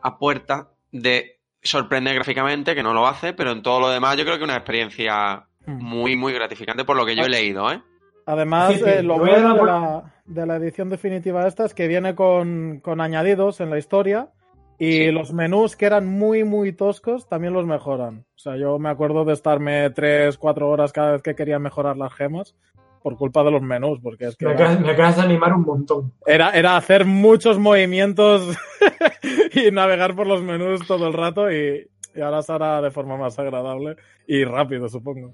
a 0.01 0.17
puerta 0.17 0.71
de 0.91 1.39
sorprender 1.63 2.15
gráficamente, 2.15 2.75
que 2.75 2.83
no 2.83 2.93
lo 2.93 3.07
hace, 3.07 3.33
pero 3.33 3.51
en 3.51 3.61
todo 3.61 3.79
lo 3.79 3.89
demás 3.89 4.17
yo 4.17 4.23
creo 4.23 4.35
que 4.37 4.43
es 4.43 4.49
una 4.49 4.57
experiencia 4.57 5.47
muy, 5.65 6.15
muy 6.15 6.33
gratificante 6.33 6.83
por 6.83 6.97
lo 6.97 7.05
que 7.05 7.15
yo 7.15 7.23
he 7.23 7.29
leído, 7.29 7.71
¿eh? 7.71 7.81
Además. 8.25 8.81
Eh, 8.85 9.01
lo 9.01 9.17
bueno 9.17 9.55
de 9.55 9.63
la, 9.63 10.13
de 10.25 10.45
la, 10.45 10.55
edición 10.57 10.89
definitiva 10.89 11.47
esta 11.47 11.65
es 11.65 11.73
que 11.73 11.87
viene 11.87 12.15
con, 12.15 12.79
con 12.81 13.01
añadidos 13.01 13.61
en 13.61 13.69
la 13.69 13.77
historia 13.77 14.29
y 14.77 14.91
sí. 14.91 15.11
los 15.11 15.33
menús 15.33 15.75
que 15.75 15.85
eran 15.85 16.07
muy, 16.07 16.43
muy 16.43 16.73
toscos 16.73 17.27
también 17.27 17.53
los 17.53 17.65
mejoran. 17.65 18.25
O 18.35 18.39
sea, 18.39 18.57
yo 18.57 18.79
me 18.79 18.89
acuerdo 18.89 19.23
de 19.25 19.33
estarme 19.33 19.89
3, 19.89 20.37
4 20.37 20.69
horas 20.69 20.91
cada 20.91 21.13
vez 21.13 21.21
que 21.21 21.35
quería 21.35 21.59
mejorar 21.59 21.97
las 21.97 22.13
gemas 22.13 22.55
por 23.03 23.17
culpa 23.17 23.43
de 23.43 23.51
los 23.51 23.61
menús, 23.61 23.99
porque 24.01 24.25
es 24.27 24.37
que... 24.37 24.45
Me 24.45 24.53
acabas, 24.53 24.79
me 24.79 24.91
acabas 24.91 25.17
de 25.17 25.21
animar 25.21 25.53
un 25.53 25.63
montón. 25.63 26.13
Era, 26.25 26.51
era 26.51 26.77
hacer 26.77 27.05
muchos 27.05 27.59
movimientos 27.59 28.57
y 29.53 29.69
navegar 29.71 30.15
por 30.15 30.25
los 30.25 30.41
menús 30.41 30.87
todo 30.87 31.05
el 31.07 31.13
rato 31.13 31.51
y, 31.51 31.87
y 32.15 32.21
ahora 32.21 32.41
se 32.41 32.53
hará 32.53 32.81
de 32.81 32.91
forma 32.91 33.17
más 33.17 33.37
agradable 33.37 33.97
y 34.25 34.45
rápido, 34.45 34.87
supongo. 34.87 35.33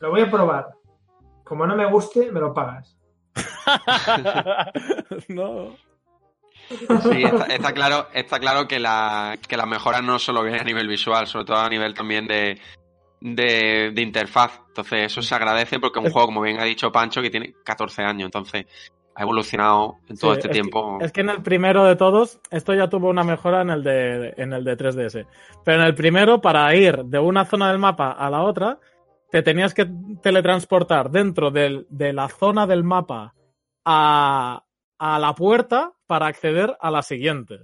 Lo 0.00 0.10
voy 0.10 0.20
a 0.20 0.30
probar. 0.30 0.68
Como 1.42 1.66
no 1.66 1.74
me 1.74 1.86
guste, 1.86 2.30
me 2.30 2.40
lo 2.40 2.52
pagas. 2.52 2.96
no. 5.28 5.76
Sí, 6.68 7.24
está, 7.24 7.44
está, 7.46 7.72
claro, 7.72 8.06
está 8.14 8.38
claro 8.38 8.66
que, 8.66 8.78
la, 8.78 9.36
que 9.46 9.56
las 9.56 9.66
mejoras 9.66 10.02
no 10.02 10.18
solo 10.18 10.42
vienen 10.42 10.62
a 10.62 10.64
nivel 10.64 10.88
visual, 10.88 11.26
sobre 11.26 11.44
todo 11.44 11.58
a 11.58 11.68
nivel 11.68 11.92
también 11.94 12.26
de, 12.26 12.58
de, 13.24 13.90
de, 13.94 14.02
interfaz. 14.02 14.60
Entonces, 14.68 15.06
eso 15.06 15.22
se 15.22 15.34
agradece 15.34 15.80
porque 15.80 15.98
es 15.98 16.04
un 16.04 16.12
juego, 16.12 16.26
como 16.26 16.42
bien 16.42 16.60
ha 16.60 16.64
dicho 16.64 16.92
Pancho, 16.92 17.22
que 17.22 17.30
tiene 17.30 17.54
14 17.64 18.02
años. 18.02 18.26
Entonces, 18.26 18.66
ha 19.14 19.22
evolucionado 19.22 19.96
en 20.08 20.16
todo 20.18 20.32
sí, 20.32 20.40
este 20.40 20.48
es 20.48 20.52
tiempo. 20.52 20.98
Que, 20.98 21.06
es 21.06 21.12
que 21.12 21.22
en 21.22 21.30
el 21.30 21.42
primero 21.42 21.84
de 21.84 21.96
todos, 21.96 22.38
esto 22.50 22.74
ya 22.74 22.88
tuvo 22.88 23.08
una 23.08 23.24
mejora 23.24 23.62
en 23.62 23.70
el 23.70 23.82
de, 23.82 24.34
en 24.36 24.52
el 24.52 24.62
de 24.62 24.76
3DS. 24.76 25.26
Pero 25.64 25.80
en 25.80 25.86
el 25.86 25.94
primero, 25.94 26.42
para 26.42 26.74
ir 26.74 27.04
de 27.04 27.18
una 27.18 27.46
zona 27.46 27.68
del 27.68 27.78
mapa 27.78 28.12
a 28.12 28.28
la 28.28 28.42
otra, 28.42 28.78
te 29.30 29.42
tenías 29.42 29.72
que 29.72 29.88
teletransportar 30.22 31.10
dentro 31.10 31.50
del, 31.50 31.86
de 31.88 32.12
la 32.12 32.28
zona 32.28 32.66
del 32.66 32.84
mapa 32.84 33.34
a, 33.86 34.64
a 34.98 35.18
la 35.18 35.34
puerta 35.34 35.92
para 36.06 36.26
acceder 36.26 36.76
a 36.78 36.90
la 36.90 37.00
siguiente. 37.00 37.60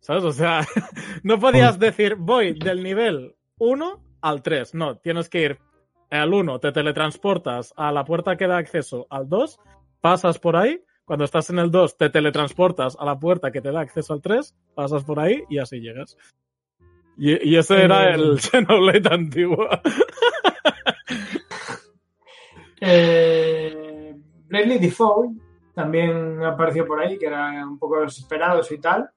¿Sabes? 0.00 0.24
O 0.24 0.32
sea, 0.32 0.60
no 1.22 1.38
podías 1.38 1.78
decir, 1.78 2.16
voy 2.16 2.54
del 2.54 2.82
nivel 2.82 3.34
1 3.58 4.11
al 4.22 4.42
3. 4.42 4.74
No, 4.74 4.96
tienes 4.96 5.28
que 5.28 5.42
ir 5.42 5.58
al 6.10 6.32
1, 6.32 6.60
te 6.60 6.72
teletransportas 6.72 7.72
a 7.76 7.90
la 7.92 8.04
puerta 8.04 8.36
que 8.36 8.46
da 8.46 8.58
acceso 8.58 9.06
al 9.10 9.28
2, 9.28 9.58
pasas 10.00 10.38
por 10.38 10.56
ahí, 10.56 10.82
cuando 11.04 11.24
estás 11.24 11.50
en 11.50 11.58
el 11.58 11.70
2 11.70 11.96
te 11.96 12.10
teletransportas 12.10 12.96
a 12.98 13.04
la 13.04 13.18
puerta 13.18 13.50
que 13.50 13.60
te 13.60 13.72
da 13.72 13.80
acceso 13.80 14.12
al 14.12 14.22
3, 14.22 14.54
pasas 14.74 15.04
por 15.04 15.20
ahí 15.20 15.42
y 15.48 15.58
así 15.58 15.80
llegas. 15.80 16.16
Y, 17.16 17.50
y 17.50 17.56
ese 17.56 17.82
era 17.82 18.10
eh, 18.10 18.14
el 18.14 18.40
Xenoblade 18.40 19.08
antiguo. 19.10 19.68
eh, 22.80 24.14
Bravely 24.48 24.78
Default 24.78 25.40
también 25.74 26.42
apareció 26.42 26.86
por 26.86 27.00
ahí, 27.00 27.18
que 27.18 27.26
era 27.26 27.66
un 27.66 27.78
poco 27.78 28.00
desesperados 28.00 28.70
y 28.72 28.78
tal. 28.78 29.10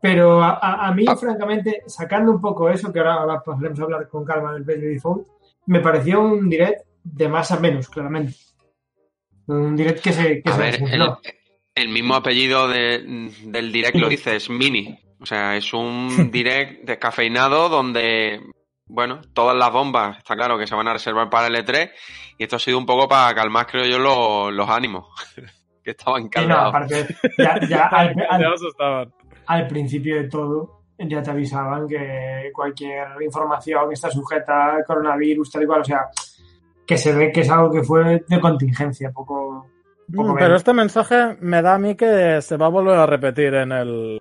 Pero 0.00 0.42
a, 0.42 0.58
a, 0.60 0.88
a 0.88 0.94
mí, 0.94 1.04
ah. 1.08 1.16
francamente, 1.16 1.82
sacando 1.86 2.32
un 2.32 2.40
poco 2.40 2.68
eso, 2.70 2.92
que 2.92 3.00
ahora, 3.00 3.14
ahora 3.14 3.40
podremos 3.40 3.80
hablar 3.80 4.08
con 4.08 4.24
calma 4.24 4.52
del 4.52 4.62
Bravely 4.62 4.94
Default, 4.94 5.26
me 5.66 5.80
pareció 5.80 6.20
un 6.20 6.48
direct 6.48 6.86
de 7.02 7.28
más 7.28 7.50
a 7.50 7.60
menos, 7.60 7.88
claramente. 7.88 8.34
Un 9.46 9.76
direct 9.76 10.02
que 10.02 10.12
se. 10.12 10.42
Que 10.42 10.50
a 10.50 10.56
ver, 10.56 10.80
el, 11.74 11.88
mismo 11.88 12.14
apellido 12.14 12.68
del 12.68 13.72
direct 13.72 13.96
lo 13.96 14.08
dice, 14.08 14.36
es 14.36 14.50
Mini. 14.50 14.98
O 15.20 15.26
sea, 15.26 15.56
es 15.56 15.72
un 15.72 16.30
direct 16.32 16.84
descafeinado 16.84 17.68
donde, 17.68 18.40
bueno, 18.86 19.20
todas 19.32 19.56
las 19.56 19.72
bombas, 19.72 20.18
está 20.18 20.36
claro 20.36 20.58
que 20.58 20.66
se 20.66 20.74
van 20.74 20.88
a 20.88 20.92
reservar 20.92 21.28
para 21.28 21.48
el 21.48 21.56
E3. 21.56 21.90
Y 22.38 22.44
esto 22.44 22.56
ha 22.56 22.60
sido 22.60 22.78
un 22.78 22.86
poco 22.86 23.08
para 23.08 23.34
calmar, 23.34 23.66
creo 23.66 23.84
yo, 23.84 23.98
los, 24.50 24.68
ánimos. 24.68 25.06
que 25.82 25.92
estaban 25.92 26.28
calmados. 26.28 26.88
ya, 27.38 27.58
ya 27.66 27.86
al, 27.92 28.14
al 28.28 28.44
principio 29.66 30.16
de 30.16 30.28
todo, 30.28 30.82
ya 30.98 31.22
te 31.22 31.30
avisaban 31.30 31.86
que 31.86 32.50
cualquier 32.52 33.06
información 33.22 33.88
que 33.88 33.94
está 33.94 34.10
sujeta 34.10 34.76
al 34.76 34.84
coronavirus, 34.84 35.50
tal 35.50 35.62
y 35.62 35.66
cual, 35.66 35.80
o 35.80 35.84
sea, 35.84 36.08
que 36.86 36.98
se 36.98 37.12
ve 37.12 37.30
que 37.30 37.40
es 37.40 37.50
algo 37.50 37.70
que 37.70 37.82
fue 37.82 38.24
de 38.26 38.40
contingencia, 38.40 39.10
poco. 39.12 39.66
Mm, 40.08 40.34
pero 40.38 40.56
este 40.56 40.72
mensaje 40.72 41.36
me 41.40 41.62
da 41.62 41.74
a 41.74 41.78
mí 41.78 41.94
que 41.94 42.40
se 42.42 42.56
va 42.56 42.66
a 42.66 42.70
volver 42.70 42.96
a 42.96 43.06
repetir 43.06 43.54
en 43.54 43.72
el, 43.72 44.20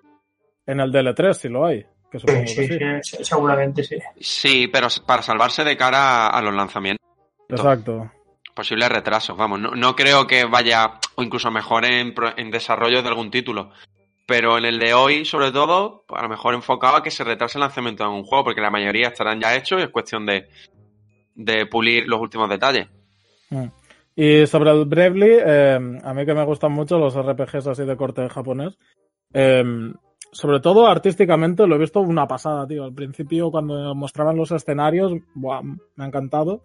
en 0.66 0.80
el 0.80 0.92
DL3, 0.92 1.34
si 1.34 1.50
lo 1.50 1.66
hay. 1.66 1.86
Que 2.12 2.20
sí, 2.20 2.80
sí, 3.02 3.24
seguramente 3.24 3.84
sí. 3.84 3.98
Sí, 4.20 4.68
pero 4.72 4.88
para 5.06 5.22
salvarse 5.22 5.64
de 5.64 5.76
cara 5.76 6.28
a 6.28 6.42
los 6.42 6.54
lanzamientos. 6.54 7.06
Exacto. 7.50 8.12
Posibles 8.54 8.90
retrasos, 8.90 9.38
vamos. 9.38 9.60
No, 9.60 9.72
no 9.72 9.96
creo 9.96 10.26
que 10.26 10.46
vaya, 10.46 11.00
o 11.16 11.24
incluso 11.24 11.52
mejor 11.52 11.86
en, 11.86 12.14
en 12.38 12.52
desarrollo 12.52 13.02
de 13.02 13.10
algún 13.10 13.30
título. 13.30 13.72
Pero 14.28 14.58
en 14.58 14.66
el 14.66 14.78
de 14.78 14.94
hoy, 14.94 15.24
sobre 15.24 15.52
todo, 15.52 16.04
a 16.10 16.22
lo 16.22 16.30
mejor 16.30 16.54
enfocado 16.54 16.98
a 16.98 17.04
que 17.04 17.12
se 17.12 17.24
retrase 17.24 17.58
el 17.58 17.62
lanzamiento 17.62 18.04
de 18.04 18.10
un 18.10 18.24
juego, 18.24 18.44
porque 18.44 18.62
la 18.62 18.70
mayoría 18.70 19.08
estarán 19.08 19.40
ya 19.40 19.56
hechos 19.56 19.80
y 19.80 19.84
es 19.84 19.90
cuestión 19.90 20.26
de, 20.26 20.50
de 21.34 21.66
pulir 21.66 22.08
los 22.08 22.20
últimos 22.20 22.50
detalles. 22.50 22.88
Mm. 23.50 23.68
Y 24.16 24.46
sobre 24.48 24.72
el 24.72 24.86
Bravely, 24.86 25.38
eh, 25.46 26.00
a 26.04 26.14
mí 26.14 26.26
que 26.26 26.34
me 26.34 26.44
gustan 26.44 26.74
mucho 26.74 27.00
los 27.00 27.16
RPGs 27.16 27.68
así 27.68 27.86
de 27.86 27.96
corte 27.96 28.28
japonés. 28.28 28.78
Eh, 29.34 29.64
sobre 30.32 30.60
todo 30.60 30.88
artísticamente 30.88 31.66
lo 31.66 31.76
he 31.76 31.80
visto 31.80 32.02
una 32.02 32.28
pasada, 32.28 32.68
tío. 32.68 32.84
Al 32.84 32.94
principio 32.94 33.50
cuando 33.50 33.96
mostraban 33.96 34.36
los 34.36 34.52
escenarios, 34.52 35.14
me 35.36 36.04
ha 36.04 36.06
encantado. 36.06 36.64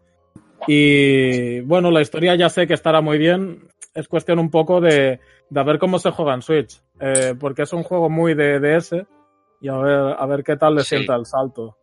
Y 0.67 1.61
bueno, 1.61 1.91
la 1.91 2.01
historia 2.01 2.35
ya 2.35 2.49
sé 2.49 2.67
que 2.67 2.75
estará 2.75 3.01
muy 3.01 3.19
bien. 3.19 3.69
Es 3.95 4.09
cuestión 4.09 4.39
un 4.39 4.51
poco 4.51 4.81
de, 4.81 5.21
de 5.51 5.65
ver 5.65 5.79
cómo 5.79 5.99
se 5.99 6.11
juega 6.11 6.35
en 6.35 6.43
Switch. 6.43 6.81
Eh, 7.05 7.35
porque 7.39 7.63
es 7.63 7.73
un 7.73 7.83
juego 7.83 8.09
muy 8.09 8.35
de 8.35 8.61
DS. 8.61 9.05
Y 9.61 9.69
a 9.69 9.77
ver, 9.77 10.17
a 10.19 10.27
ver 10.27 10.45
qué 10.45 10.57
tal 10.57 10.77
le 10.77 10.85
sienta 10.85 11.17
el 11.17 11.27
salto. 11.27 11.77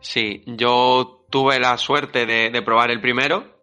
Sí, 0.00 0.42
yo 0.46 1.24
tuve 1.30 1.60
la 1.60 1.76
suerte 1.78 2.26
de, 2.26 2.62
probar 2.62 2.90
el 2.90 3.00
primero. 3.00 3.56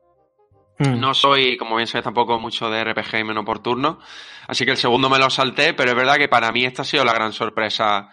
Hmm. 0.78 1.00
No 1.00 1.14
soy, 1.14 1.58
como 1.58 1.76
bien 1.76 1.88
sabes, 1.88 2.04
tampoco 2.04 2.40
mucho 2.40 2.70
de 2.70 2.84
RPG 2.84 3.20
y 3.20 3.24
menos 3.24 3.46
por 3.46 3.60
turno. 3.60 4.00
Así 4.48 4.66
que 4.66 4.72
el 4.72 4.78
segundo 4.78 5.10
me 5.10 5.20
lo 5.20 5.30
salté, 5.30 5.74
pero 5.74 5.92
es 5.92 5.98
verdad 5.98 6.18
que 6.18 6.28
para 6.28 6.52
mí 6.52 6.66
esta 6.66 6.82
ha 6.82 6.86
sido 6.86 7.06
la 7.06 7.14
gran 7.14 7.32
sorpresa 7.34 8.10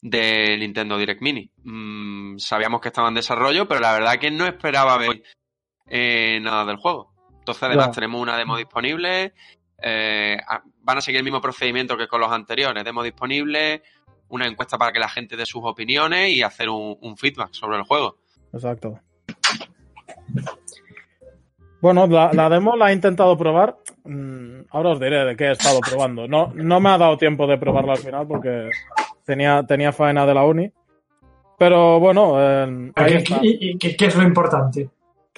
de 0.00 0.56
Nintendo 0.58 0.98
Direct 0.98 1.22
Mini. 1.22 1.50
Mm, 1.62 2.38
sabíamos 2.38 2.80
que 2.80 2.88
estaba 2.88 3.08
en 3.08 3.14
desarrollo, 3.14 3.68
pero 3.68 3.80
la 3.80 3.92
verdad 3.92 4.18
que 4.18 4.30
no 4.30 4.46
esperaba 4.46 4.96
ver 4.96 5.22
eh, 5.86 6.38
nada 6.40 6.64
del 6.64 6.76
juego. 6.76 7.12
Entonces, 7.38 7.62
además, 7.62 7.92
tenemos 7.92 8.20
una 8.20 8.36
demo 8.36 8.56
disponible. 8.56 9.34
Eh, 9.82 10.38
van 10.82 10.98
a 10.98 11.00
seguir 11.00 11.18
el 11.18 11.24
mismo 11.24 11.40
procedimiento 11.40 11.96
que 11.96 12.08
con 12.08 12.20
los 12.20 12.30
anteriores. 12.30 12.84
Demo 12.84 13.02
disponible, 13.02 13.82
una 14.28 14.46
encuesta 14.46 14.78
para 14.78 14.92
que 14.92 14.98
la 14.98 15.08
gente 15.08 15.36
dé 15.36 15.46
sus 15.46 15.62
opiniones 15.64 16.30
y 16.30 16.42
hacer 16.42 16.68
un, 16.68 17.16
feedback 17.16 17.52
sobre 17.52 17.78
el 17.78 17.84
juego. 17.84 18.16
Exacto. 18.52 18.98
Bueno, 21.80 22.06
la, 22.06 22.48
demo 22.50 22.76
la 22.76 22.90
he 22.90 22.94
intentado 22.94 23.36
probar. 23.36 23.76
Mm, 24.04 24.62
ahora 24.70 24.90
os 24.90 25.00
diré 25.00 25.24
de 25.24 25.36
qué 25.36 25.44
he 25.46 25.52
estado 25.52 25.80
probando. 25.80 26.28
No, 26.28 26.52
no 26.54 26.80
me 26.80 26.90
ha 26.90 26.98
dado 26.98 27.16
tiempo 27.16 27.46
de 27.46 27.58
probarla 27.58 27.92
al 27.92 27.98
final 27.98 28.26
porque 28.26 28.70
tenía, 29.24 29.64
tenía 29.66 29.92
faena 29.92 30.26
de 30.26 30.34
la 30.34 30.44
uni. 30.44 30.70
Pero 31.58 32.00
bueno, 32.00 32.36
eh, 32.38 32.90
¿Qué, 33.78 33.96
qué, 33.96 34.06
es 34.06 34.16
lo 34.16 34.22
importante? 34.22 34.88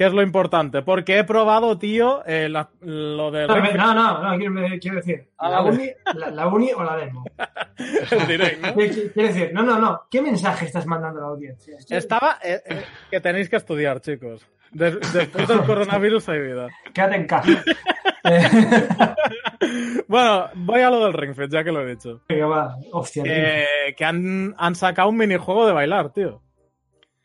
¿Qué 0.02 0.08
es 0.08 0.14
lo 0.14 0.22
importante? 0.22 0.82
Porque 0.82 1.20
he 1.20 1.22
probado, 1.22 1.78
tío, 1.78 2.24
eh, 2.26 2.48
lo 2.48 3.30
de... 3.30 3.46
No, 3.46 3.94
no, 3.94 4.20
no, 4.20 4.36
quiero, 4.80 4.96
decir, 4.96 5.28
¿la, 5.40 5.62
uni, 5.62 5.90
la, 6.32 6.48
uni 6.48 6.72
o 6.72 6.82
la 6.82 6.96
demo? 6.96 7.24
Quiero 7.76 9.28
decir, 9.28 9.52
no, 9.54 9.62
no, 9.62 9.78
no, 9.78 10.02
¿qué 10.10 10.20
mensaje 10.20 10.64
estás 10.64 10.86
mandando 10.86 11.20
a 11.20 11.22
la 11.22 11.28
audiencia? 11.28 11.76
Estaba... 11.88 12.38
Eh, 12.42 12.60
eh, 12.66 12.82
que 13.12 13.20
tenéis 13.20 13.48
que 13.48 13.54
estudiar, 13.54 14.00
chicos. 14.00 14.44
después 14.72 15.46
del 15.46 15.62
coronavirus 15.66 16.30
hay 16.30 16.40
vida. 16.40 16.66
Quédate 16.92 17.14
en 17.14 17.26
casa. 17.28 17.64
bueno, 20.08 20.50
voy 20.56 20.80
a 20.80 20.90
lo 20.90 21.04
del 21.04 21.12
Ring 21.12 21.36
Fit, 21.36 21.48
ya 21.48 21.62
que 21.62 21.70
lo 21.70 21.82
he 21.82 21.94
dicho. 21.94 22.22
Venga, 22.28 22.46
va. 22.46 22.76
Hostia, 22.90 23.22
que 23.22 24.04
han, 24.04 24.52
han 24.58 24.74
sacado 24.74 25.10
un 25.10 25.16
minijuego 25.16 25.64
de 25.64 25.72
bailar, 25.72 26.12
tío. 26.12 26.42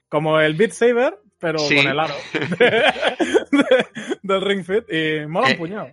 Como 0.10 0.40
el 0.40 0.54
Beat 0.54 0.74
Saber, 0.74 1.18
pero 1.40 1.60
con 1.60 1.78
el 1.78 2.00
aro 2.00 2.16
del 4.22 4.42
Ring 4.42 4.66
Fit 4.66 4.92
y 4.92 5.26
mola 5.28 5.48
un 5.48 5.54
eh, 5.54 5.58
puñado. 5.58 5.88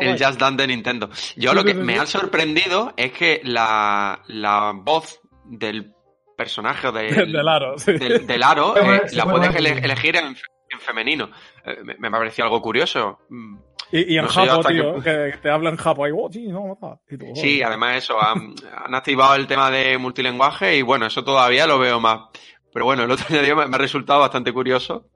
el 0.00 0.22
Just 0.22 0.38
Dance 0.40 0.62
de 0.62 0.66
Nintendo. 0.66 1.10
Yo 1.36 1.54
lo 1.54 1.64
que 1.64 1.74
me 1.74 1.98
ha 1.98 2.06
sorprendido 2.06 2.94
es 2.96 3.12
que 3.12 3.40
la, 3.44 4.22
la 4.28 4.72
voz 4.74 5.20
del 5.44 5.92
personaje 6.36 6.92
del, 6.92 7.32
del 7.32 7.48
aro, 7.48 7.74
del, 7.76 8.42
aro 8.42 8.76
eh, 8.76 9.02
la 9.12 9.24
puedes 9.24 9.54
elegir 9.54 10.16
en, 10.16 10.36
femenino. 10.80 11.30
Eh, 11.64 11.78
me, 11.82 11.96
me 11.98 12.10
pareció 12.10 12.44
algo 12.44 12.62
curioso. 12.62 13.18
Y, 13.90 14.14
y 14.14 14.18
en 14.18 14.26
Japón, 14.26 14.64
tío, 14.68 15.02
que... 15.02 15.34
te 15.42 15.50
hablan 15.50 15.74
en 15.74 15.78
Japón. 15.78 16.12
Oh, 16.14 16.30
sí, 17.34 17.62
además 17.62 17.96
eso, 17.96 18.22
han, 18.22 18.54
han, 18.76 18.94
activado 18.94 19.34
el 19.34 19.46
tema 19.46 19.70
de 19.70 19.96
multilenguaje 19.96 20.76
y 20.76 20.82
bueno, 20.82 21.06
eso 21.06 21.24
todavía 21.24 21.66
lo 21.66 21.78
veo 21.78 21.98
más, 21.98 22.28
pero 22.72 22.84
bueno, 22.84 23.04
el 23.04 23.10
otro 23.10 23.26
día 23.42 23.54
me, 23.54 23.62
ha 23.62 23.78
resultado 23.78 24.20
bastante 24.20 24.52
curioso. 24.52 25.06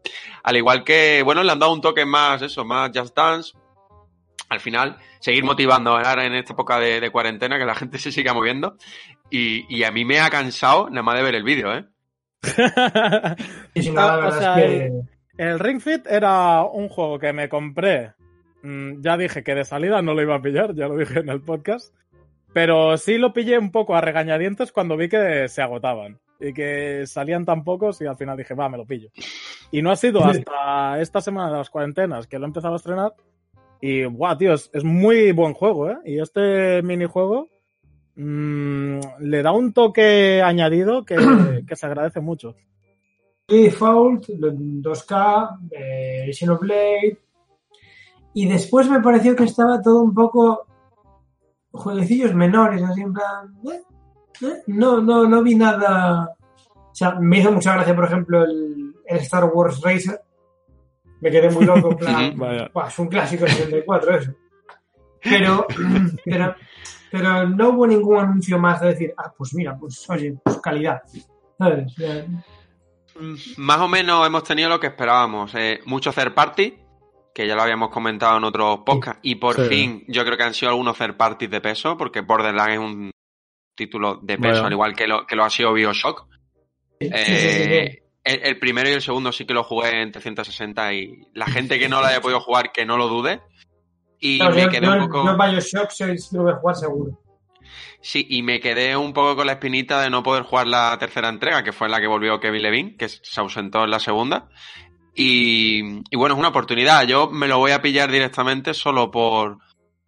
Al 0.43 0.57
igual 0.57 0.85
que, 0.85 1.23
bueno, 1.23 1.43
le 1.43 1.53
han 1.53 1.59
dado 1.59 1.73
un 1.73 1.81
toque 1.81 2.05
más, 2.05 2.43
eso, 2.43 2.65
más 2.65 2.91
Just 2.95 3.17
Dance. 3.17 3.53
Al 4.49 4.61
final, 4.61 4.99
seguir 5.21 5.45
motivando 5.45 5.97
ahora 5.97 6.27
en 6.27 6.35
esta 6.35 6.53
época 6.53 6.79
de, 6.79 7.11
cuarentena, 7.11 7.59
que 7.59 7.65
la 7.65 7.75
gente 7.75 7.99
se 8.01 8.13
siga 8.13 8.35
moviendo. 8.35 8.77
Y, 9.31 9.83
a 9.83 9.91
mí 9.91 10.05
me 10.05 10.21
ha 10.21 10.29
cansado 10.29 10.91
nada 10.91 11.03
más 11.03 11.17
de 11.17 11.23
ver 11.23 11.35
el 11.35 11.43
vídeo, 11.43 11.73
¿eh? 11.75 11.87
el, 15.39 15.59
Ring 15.59 15.81
Fit 15.81 16.07
era 16.07 16.63
un 16.65 16.89
juego 16.89 17.19
que 17.19 17.33
me 17.33 17.49
compré. 17.49 18.13
Mm, 18.63 19.01
ya 19.01 19.17
dije 19.17 19.43
que 19.43 19.55
de 19.55 19.65
salida 19.65 20.03
no 20.03 20.13
lo 20.13 20.23
iba 20.23 20.35
a 20.35 20.43
pillar, 20.43 20.75
ya 20.75 20.89
lo 20.89 20.97
dije 20.97 21.21
en 21.21 21.31
el 21.31 21.41
podcast. 21.41 21.95
Pero 22.53 22.99
sí 22.99 23.17
lo 23.17 23.33
pillé 23.33 23.57
un 23.57 23.71
poco 23.71 23.97
a 23.97 24.03
regañadientes 24.03 24.73
cuando 24.73 24.99
vi 24.99 25.09
que 25.09 25.49
se 25.49 25.63
agotaban 25.63 26.21
y 26.43 26.53
que 26.53 27.07
salían 27.07 27.45
tan 27.45 27.65
pocos 27.65 28.01
y 28.01 28.07
al 28.07 28.17
final 28.17 28.37
dije, 28.37 28.55
va, 28.55 28.69
me 28.69 28.79
lo 28.79 28.85
pillo. 28.85 29.09
Y 29.71 29.81
no 29.81 29.91
ha 29.91 29.97
sido 29.97 30.25
hasta 30.25 31.01
esta 31.01 31.21
semana 31.21 31.51
de 31.51 31.59
las 31.59 31.71
cuarentenas 31.71 32.27
que 32.27 32.39
lo 32.39 32.45
he 32.45 32.49
empezado 32.49 32.75
a 32.75 32.77
estrenar 32.77 33.15
y, 33.85 34.05
guau, 34.05 34.39
tío, 34.39 34.55
es, 34.55 34.85
muy 34.85 35.33
buen 35.33 35.55
juego, 35.55 35.91
¿eh? 35.91 35.99
Y 36.05 36.21
este 36.21 36.83
minijuego 36.83 37.49
mmm, 38.15 39.01
le 39.19 39.43
da 39.43 39.51
un 39.51 39.73
toque 39.73 40.41
añadido 40.41 41.05
que, 41.05 41.17
se 41.75 41.87
agradece 41.87 42.21
mucho. 42.21 42.55
Default, 43.49 44.29
2K, 44.29 45.59
eh, 45.73 46.31
Xenoblade. 46.33 47.19
Y 48.35 48.49
después 48.49 48.89
me 48.89 49.01
pareció 49.01 49.35
que 49.35 49.45
estaba 49.45 49.83
todo 49.83 50.01
un 50.01 50.15
poco 50.15 50.65
jueguecillos 51.73 52.35
menores, 52.35 52.83
así 52.83 53.01
en 53.01 53.13
plan. 53.13 53.53
¿eh? 53.67 53.83
No, 54.67 55.01
no, 55.01 55.27
no 55.27 55.43
vi 55.43 55.55
nada. 55.55 56.37
O 56.75 56.95
sea, 56.95 57.13
me 57.13 57.39
hizo 57.39 57.53
mucha 57.53 57.75
gracia, 57.75 57.95
por 57.95 58.05
ejemplo, 58.05 58.45
el, 58.45 58.95
Star 59.07 59.45
Wars 59.45 59.81
Racer. 59.83 60.21
Me 61.21 61.31
quedé 61.31 61.51
muy 61.51 61.65
loco, 61.65 61.91
en 61.91 61.97
plan. 62.37 62.71
es 62.87 62.99
un 62.99 63.09
clásico 63.09 63.45
de 63.45 63.51
64 63.51 64.17
eso. 64.17 64.33
Pero, 65.23 65.67
pero, 66.25 66.55
pero 67.11 67.49
no 67.49 67.71
hubo 67.71 67.87
ningún 67.87 68.19
anuncio 68.19 68.59
más 68.59 68.81
de 68.81 68.89
decir, 68.89 69.15
ah, 69.17 69.33
pues 69.37 69.55
mira, 69.55 69.77
pues 69.79 70.09
oye, 70.11 70.35
pues 70.43 70.59
calidad. 70.59 71.03
¿Sabes? 71.59 71.95
Más 73.57 73.79
o 73.79 73.89
menos 73.89 74.27
hemos 74.27 74.43
tenido 74.43 74.69
lo 74.69 74.81
que 74.81 74.89
esperábamos. 74.89 75.55
Eh, 75.55 75.81
mucho 75.87 76.13
third 76.13 76.35
party, 76.35 76.75
que 77.35 77.47
ya 77.47 77.55
lo 77.55 77.63
habíamos 77.63 77.91
comentado 77.91 78.39
en 78.39 78.45
otros 78.45 78.81
podcasts, 78.85 79.21
y 79.23 79.37
por 79.37 79.61
fin 79.69 80.05
yo 80.09 80.25
creo 80.25 80.37
que 80.37 80.43
han 80.43 80.55
sido 80.55 80.71
algunos 80.71 80.99
third 80.99 81.17
parties 81.17 81.51
de 81.51 81.61
peso, 81.61 81.97
porque 81.97 82.21
Borderlands 82.21 82.73
es 82.73 82.79
un 82.79 83.11
título 83.75 84.19
de 84.23 84.39
peso, 84.39 84.65
al 84.65 84.73
igual 84.73 84.95
que 84.95 85.07
lo, 85.07 85.27
que 85.27 85.37
lo 85.37 85.45
ha 85.45 85.51
sido 85.51 85.73
Bioshock. 85.73 86.27
Eh, 87.01 88.03
el, 88.25 88.59
primero 88.59 88.89
y 88.89 88.93
el 88.93 89.03
segundo 89.03 89.33
sí 89.33 89.45
que 89.45 89.55
lo 89.55 89.65
jugué 89.65 90.03
en 90.03 90.13
360 90.13 90.95
y 90.95 91.27
la 91.35 91.47
gente 91.47 91.79
que 91.79 91.89
no 91.89 92.01
lo 92.01 92.07
haya 92.07 92.21
podido 92.21 92.41
jugar, 92.41 92.73
que 92.73 92.85
no 92.85 92.97
lo 92.97 93.09
dude. 93.09 93.41
Y 94.21 94.39
me 94.39 94.69
quedé 94.69 94.89
un 94.89 95.09
poco. 95.09 95.25
No 95.25 95.37
Bioshock, 95.37 95.91
sí 95.91 96.05
lo 96.33 96.45
voy 96.45 96.53
a 96.53 96.57
jugar 96.57 96.77
seguro. 96.77 97.19
Sí, 98.01 98.27
y 98.29 98.43
me 98.43 98.61
quedé 98.61 98.97
un 98.97 99.13
poco 99.13 99.37
con 99.37 99.47
la 99.47 99.53
espinita 99.53 100.01
de 100.03 100.11
no 100.11 100.25
poder 100.25 100.43
jugar 100.43 100.67
la 100.67 100.97
tercera 100.99 101.29
entrega, 101.29 101.63
que 101.63 101.73
fue 101.73 101.89
la 101.89 102.01
que 102.01 102.09
volvió 102.09 102.41
Kevin 102.41 102.63
Levine, 102.63 102.97
que 102.97 103.09
se 103.09 103.41
ausentó 103.41 103.85
en 103.85 103.91
la 103.91 104.01
segunda. 104.01 104.49
Y, 105.15 105.83
bueno, 106.17 106.35
es 106.35 106.39
una 106.39 106.49
oportunidad. 106.49 107.05
Yo 107.07 107.31
me 107.31 107.47
lo 107.47 107.59
voy 107.59 107.71
a 107.71 107.81
pillar 107.81 108.11
directamente 108.11 108.75
solo 108.75 109.11
por, 109.11 109.59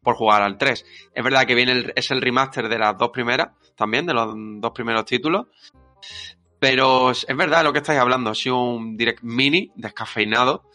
por 0.05 0.15
jugar 0.15 0.43
al 0.43 0.57
3. 0.59 0.87
Es 1.13 1.25
verdad 1.25 1.47
que 1.47 1.57
viene 1.57 1.73
el, 1.73 1.93
es 1.97 2.11
el 2.13 2.23
remaster 2.23 2.69
de 2.69 2.79
las 2.79 2.97
dos 2.97 3.11
primeras, 3.11 3.49
también, 3.75 4.07
de 4.07 4.15
los 4.15 4.33
dos 4.37 4.71
primeros 4.73 5.05
títulos. 5.05 5.47
Pero 6.61 7.11
es 7.11 7.37
verdad 7.37 7.65
lo 7.65 7.73
que 7.73 7.81
estáis 7.81 7.99
hablando. 7.99 8.31
Ha 8.31 8.35
sido 8.35 8.63
un 8.63 8.97
direct 8.97 9.23
mini, 9.23 9.73
descafeinado, 9.75 10.71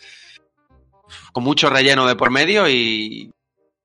con 1.32 1.44
mucho 1.44 1.70
relleno 1.70 2.06
de 2.06 2.16
por 2.16 2.30
medio 2.30 2.68
y 2.68 3.32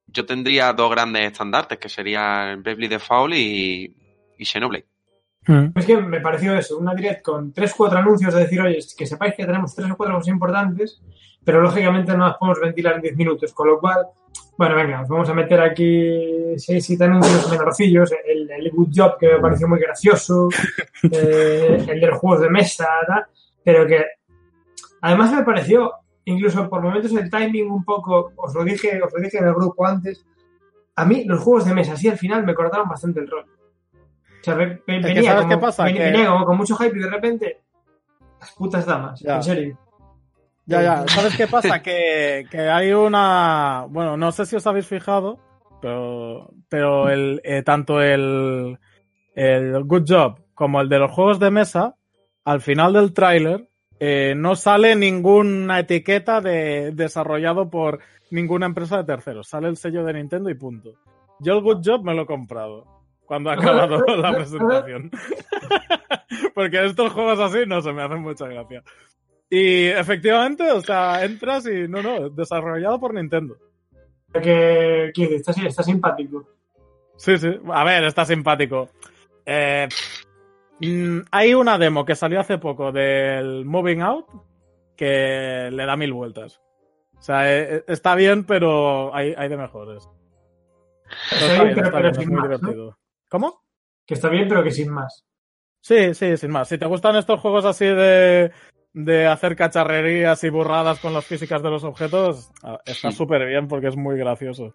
yo 0.07 0.27
tendría 0.27 0.73
dos 0.73 0.91
grandes 0.91 1.33
estandartes, 1.33 1.79
que 1.79 1.89
serían 1.89 2.63
Bravely 2.63 2.89
Default 2.89 3.35
y, 3.35 3.97
y 4.39 4.45
Xenoblade. 4.45 4.87
Hmm. 5.47 5.67
Es 5.75 5.85
que 5.85 5.97
me 5.97 6.21
pareció 6.21 6.57
eso, 6.57 6.79
una 6.79 6.95
direct 6.95 7.23
con 7.23 7.53
tres 7.53 7.73
o 7.73 7.77
cuatro 7.77 7.99
anuncios 7.99 8.33
de 8.33 8.41
decir, 8.41 8.61
oye, 8.61 8.79
que 8.97 9.07
sepáis 9.07 9.35
que 9.35 9.45
tenemos 9.45 9.75
tres 9.75 9.91
o 9.91 9.97
cuatro 9.97 10.17
cosas 10.17 10.29
importantes, 10.29 11.03
pero 11.45 11.61
lógicamente 11.61 12.17
no 12.17 12.27
las 12.27 12.39
podemos 12.39 12.61
ventilar 12.61 12.95
en 12.95 13.03
diez 13.03 13.17
minutos, 13.17 13.53
con 13.53 13.69
lo 13.69 13.79
cual, 13.79 14.07
bueno, 14.56 14.76
venga, 14.76 15.04
vamos 15.08 15.28
a 15.28 15.34
meter 15.34 15.61
aquí 15.61 16.56
seis, 16.56 16.84
siete 16.84 17.04
anuncios 17.04 17.50
menorcillos, 17.50 18.12
el, 18.25 18.49
el 18.50 18.70
Good 18.70 18.90
Job 18.94 19.18
que 19.18 19.28
me 19.28 19.40
pareció 19.40 19.66
muy 19.66 19.80
gracioso, 19.80 20.49
eh, 21.11 21.84
el 21.88 22.00
de 22.00 22.06
los 22.06 22.18
juegos 22.18 22.42
de 22.42 22.50
mesa, 22.50 22.88
pero 23.64 23.87
que 23.87 24.04
además 25.00 25.32
me 25.32 25.42
pareció, 25.42 25.92
incluso 26.25 26.68
por 26.68 26.82
momentos 26.82 27.12
el 27.12 27.28
timing 27.28 27.70
un 27.70 27.84
poco, 27.84 28.32
os 28.37 28.54
lo 28.54 28.62
dije, 28.62 29.00
os 29.02 29.12
lo 29.12 29.20
dije 29.20 29.38
en 29.38 29.49
el 29.49 29.54
grupo 29.54 29.87
antes, 29.87 30.25
a 30.96 31.04
mí 31.04 31.25
los 31.25 31.40
juegos 31.40 31.64
de 31.64 31.75
mesa 31.75 31.94
así 31.94 32.08
al 32.08 32.18
final 32.18 32.44
me 32.44 32.54
cortaron 32.54 32.88
bastante 32.88 33.20
el 33.20 33.28
rol. 33.28 33.46
O 34.40 34.44
sea, 34.44 34.54
venía, 34.54 35.37
como, 35.37 35.49
qué 35.49 35.56
pasa? 35.56 35.84
venía, 35.84 36.28
con 36.44 36.56
mucho 36.56 36.76
hype 36.76 36.96
y 36.96 37.00
de 37.00 37.11
repente, 37.11 37.61
las 38.38 38.52
putas 38.52 38.87
damas, 38.87 39.25
en 39.25 39.42
serio. 39.42 39.78
Ya, 40.66 40.83
ya. 40.83 41.04
¿Sabes 41.09 41.37
qué 41.37 41.47
pasa? 41.47 41.83
que, 41.83 42.47
que, 42.50 42.61
hay 42.61 42.92
una. 42.92 43.87
Bueno, 43.88 44.16
no 44.16 44.33
sé 44.33 44.47
si 44.47 44.56
os 44.56 44.66
habéis 44.66 44.87
fijado, 44.87 45.38
pero, 45.80 46.50
pero 46.68 47.09
el, 47.11 47.40
eh, 47.44 47.62
tanto 47.62 48.00
el, 48.00 48.78
el 49.35 49.85
Good 49.85 50.04
Job 50.09 50.40
como 50.54 50.80
el 50.80 50.88
de 50.88 50.99
los 50.99 51.11
juegos 51.11 51.38
de 51.38 51.50
mesa, 51.50 51.97
al 52.44 52.61
final 52.61 52.92
del 52.92 53.12
tráiler, 53.12 53.68
eh, 54.00 54.35
no 54.37 54.56
sale 54.56 54.97
ninguna 54.97 55.80
etiqueta 55.80 56.40
de 56.40 56.92
desarrollado 56.92 57.71
por 57.71 58.00
ninguna 58.30 58.66
empresa 58.66 58.99
de 58.99 59.04
terceros. 59.04 59.49
Sale 59.49 59.68
el 59.68 59.76
sello 59.76 60.04
de 60.04 60.14
Nintendo 60.14 60.50
y 60.50 60.54
punto. 60.54 60.94
Yo 61.40 61.54
el 61.54 61.62
Good 61.62 61.83
Job 61.85 62.04
me 62.04 62.14
lo 62.14 62.23
he 62.23 62.26
comprado 62.26 62.87
cuando 63.26 63.50
ha 63.50 63.54
acabado 63.54 64.04
la 64.16 64.35
presentación. 64.35 65.11
Porque 66.54 66.85
estos 66.85 67.12
juegos 67.12 67.38
así 67.40 67.61
no 67.66 67.80
se 67.80 67.92
me 67.92 68.02
hacen 68.02 68.23
mucha 68.23 68.47
gracia. 68.47 68.83
Y 69.51 69.87
efectivamente, 69.87 70.71
o 70.71 70.81
sea, 70.81 71.25
entras 71.25 71.67
y 71.67 71.87
no, 71.89 72.03
no, 72.03 72.31
desarrollado 72.31 72.99
por 72.99 73.15
Nintendo. 73.15 73.57
Que, 74.33 75.13
está, 75.15 75.53
está 75.53 75.83
simpático. 75.83 76.49
Sí, 77.17 77.39
sí. 77.39 77.61
A 77.73 77.85
ver, 77.85 78.05
está 78.05 78.25
simpático. 78.25 78.89
Eh, 79.47 79.89
mm, 80.80 81.19
hay 81.30 81.54
una 81.54 81.78
demo 81.78 82.04
que 82.04 82.17
salió 82.17 82.41
hace 82.41 82.59
poco 82.59 82.91
del 82.91 83.65
Moving 83.65 84.02
Out 84.02 84.26
que 84.97 85.71
le 85.73 85.87
da 85.87 85.97
mil 85.97 86.13
vueltas. 86.13 86.61
O 87.19 87.23
sea, 87.23 87.50
eh, 87.50 87.85
está 87.87 88.15
bien, 88.15 88.45
pero 88.45 89.15
hay, 89.15 89.35
hay 89.37 89.49
de 89.49 89.57
mejores. 89.57 90.09
Está 91.30 91.65
bien, 91.65 91.75
pero, 91.75 92.09
es 92.09 92.26
muy 92.26 92.43
divertido. 92.43 92.99
¿Cómo? 93.28 93.63
Que 94.07 94.15
está 94.15 94.28
bien, 94.28 94.49
pero 94.49 94.63
que 94.63 94.71
sin 94.71 94.91
más. 94.91 95.25
Sí, 95.80 96.15
sí, 96.15 96.37
sin 96.37 96.50
más. 96.50 96.69
Si 96.69 96.78
te 96.78 96.87
gustan 96.87 97.17
estos 97.17 97.41
juegos 97.41 97.65
así 97.65 97.87
de, 97.87 98.52
de 98.95 99.26
hacer 99.26 99.57
cacharrerías 99.57 100.43
y 100.45 100.49
burradas 100.49 101.00
con 101.00 101.13
las 101.13 101.26
físicas 101.26 101.63
de 101.63 101.71
los 101.71 101.85
objetos, 101.85 102.50
ah, 102.63 102.78
está 102.87 103.11
súper 103.11 103.47
bien 103.47 103.69
porque 103.69 103.89
es 103.89 103.97
muy 103.97 104.17
gracioso. 104.17 104.75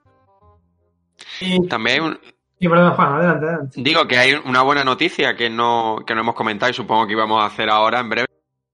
Y 1.41 1.67
también 1.67 2.19
y 2.59 2.67
perdón, 2.67 2.91
Juan, 2.91 3.13
adelante, 3.13 3.45
adelante. 3.45 3.81
Digo 3.81 4.05
que 4.05 4.17
hay 4.17 4.33
una 4.33 4.61
buena 4.63 4.83
noticia 4.83 5.35
que 5.37 5.49
no, 5.49 5.99
que 6.05 6.13
no 6.13 6.21
hemos 6.21 6.35
comentado 6.35 6.69
y 6.69 6.73
supongo 6.73 7.07
que 7.07 7.13
íbamos 7.13 7.41
a 7.41 7.45
hacer 7.45 7.69
ahora 7.69 8.01
en 8.01 8.09
breve. 8.09 8.27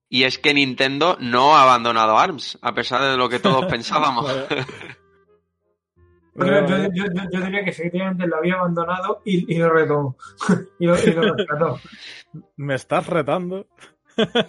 Y 0.09 0.23
es 0.23 0.39
que 0.39 0.55
Nintendo 0.55 1.17
no 1.19 1.55
ha 1.55 1.63
abandonado 1.63 2.17
ARMS, 2.17 2.57
a 2.61 2.73
pesar 2.73 3.01
de 3.03 3.17
lo 3.17 3.29
que 3.29 3.39
todos 3.39 3.65
pensábamos. 3.69 4.25
yo, 6.35 7.43
diría 7.43 7.63
que 7.63 7.69
efectivamente 7.69 8.25
lo 8.25 8.37
había 8.37 8.55
abandonado 8.55 9.21
y, 9.23 9.55
lo 9.55 9.69
retomó. 9.69 10.17
y, 10.79 10.87
lo, 10.87 10.95
rescató. 10.95 11.79
¿Me 12.55 12.73
estás 12.73 13.05
retando? 13.05 13.67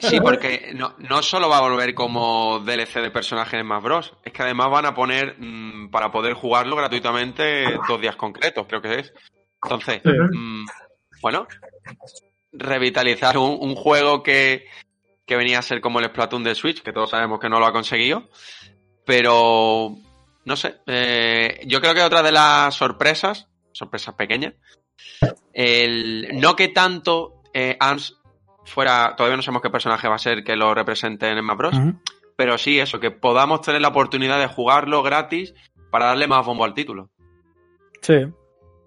Sí, 0.01 0.21
porque 0.23 0.73
no, 0.75 0.95
no, 0.99 1.23
solo 1.23 1.49
va 1.49 1.59
a 1.59 1.69
volver 1.69 1.95
como 1.95 2.61
DLC 2.61 3.01
de 3.01 3.11
personajes 3.11 3.55
en 3.55 3.65
Smash 3.65 3.83
Bros. 3.83 4.15
Es 4.25 4.33
que 4.33 4.43
además 4.43 4.71
van 4.71 4.87
a 4.87 4.95
poner 4.95 5.37
mm, 5.39 5.91
para 5.91 6.11
poder 6.11 6.35
jugarlo 6.35 6.77
gratuitamente 6.77 7.79
dos 7.89 8.01
días 8.01 8.17
concretos, 8.17 8.67
creo 8.69 8.83
que 8.83 9.01
es. 9.01 9.13
Entonces, 9.63 10.03
mm, 10.05 10.65
bueno, 11.21 11.47
revitalizar 12.53 13.39
un, 13.39 13.75
juego 13.75 14.23
que, 14.23 14.67
que, 15.27 15.37
venía 15.37 15.59
a 15.59 15.63
ser 15.63 15.81
como 15.81 15.99
el 15.99 16.07
Splatoon 16.07 16.45
de 16.45 16.55
Switch, 16.55 16.83
que 16.83 16.93
todos 16.93 17.11
sabemos 17.11 17.41
que 17.41 17.49
no 17.49 17.59
lo 17.59 17.67
ha 17.67 17.73
conseguido. 17.73 18.29
Pero 19.05 19.97
no 20.45 20.57
sé. 20.57 20.77
Eh, 20.87 21.61
yo 21.67 21.81
creo 21.81 21.95
que 21.95 22.03
otra 22.03 22.23
de 22.23 22.33
las 22.33 22.75
sorpresas, 22.75 23.49
sorpresas 23.73 24.15
pequeñas, 24.15 24.55
el, 25.53 26.29
no 26.41 26.57
que 26.57 26.69
tanto 26.69 27.43
eh, 27.53 27.77
ARMS 27.79 28.17
fuera, 28.67 29.15
todavía 29.17 29.37
no 29.37 29.43
sabemos 29.43 29.63
qué 29.63 29.71
personaje 29.71 30.09
va 30.09 30.17
a 30.17 30.19
ser 30.19 30.45
que 30.45 30.57
lo 30.57 30.75
represente 30.75 31.31
en 31.31 31.39
Smash 31.39 31.57
Bros. 31.57 31.77
Pero 32.37 32.59
sí, 32.59 32.79
eso, 32.79 33.01
que 33.01 33.11
podamos 33.11 33.63
tener 33.63 33.81
la 33.81 33.89
oportunidad 33.89 34.39
de 34.39 34.47
jugarlo 34.47 35.03
gratis 35.03 35.55
para 35.91 36.07
darle 36.07 36.27
más 36.27 36.45
bombo 36.45 36.65
al 36.65 36.75
título. 36.75 37.09
Sí. 38.03 38.27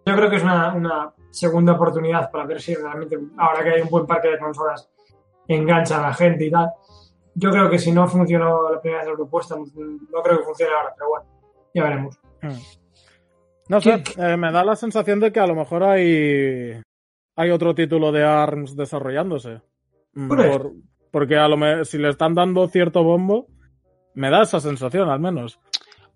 Yo 0.06 0.16
creo 0.16 0.30
que 0.30 0.36
es 0.36 0.44
una, 0.44 0.74
una 0.74 1.14
segunda 1.32 1.74
oportunidad 1.74 2.30
para 2.30 2.46
ver 2.46 2.62
si 2.62 2.76
realmente, 2.76 3.18
ahora 3.38 3.64
que 3.64 3.70
hay 3.72 3.82
un 3.82 3.90
buen 3.90 4.06
parque 4.06 4.30
de 4.30 4.40
consolas, 4.40 4.90
engancha 5.48 5.98
a 5.98 6.10
la 6.10 6.14
gente 6.14 6.46
y 6.46 6.52
tal. 6.52 6.70
Yo 7.34 7.52
creo 7.52 7.70
que 7.70 7.80
si 7.80 7.92
no 7.92 8.08
funcionó 8.08 8.72
la 8.72 8.82
primera 8.82 9.02
vez 9.02 9.12
la 9.12 9.16
propuesta, 9.16 9.56
no 9.56 10.22
creo 10.22 10.40
que 10.40 10.44
funcione 10.44 10.74
ahora, 10.74 10.94
pero 10.96 11.10
bueno. 11.10 11.26
Ya 11.74 11.84
veremos. 11.84 12.20
Hmm. 12.42 12.80
No 13.70 13.82
sé, 13.82 14.04
eh, 14.18 14.36
me 14.36 14.52
da 14.52 14.64
la 14.64 14.76
sensación 14.76 15.20
de 15.20 15.32
que 15.32 15.40
a 15.40 15.46
lo 15.46 15.54
mejor 15.54 15.84
hay, 15.84 16.82
hay 17.36 17.52
otro 17.52 17.76
título 17.76 18.12
de 18.12 18.24
ARMS 18.24 18.76
desarrollándose. 18.76 19.62
Porque 21.12 21.36
a 21.38 21.48
lo 21.48 21.86
si 21.86 21.98
le 21.98 22.10
están 22.10 22.36
dando 22.36 22.68
cierto 22.68 23.04
bombo, 23.04 23.48
me 24.14 24.30
da 24.30 24.44
esa 24.44 24.60
sensación 24.60 25.10
al 25.10 25.20
menos. 25.20 25.60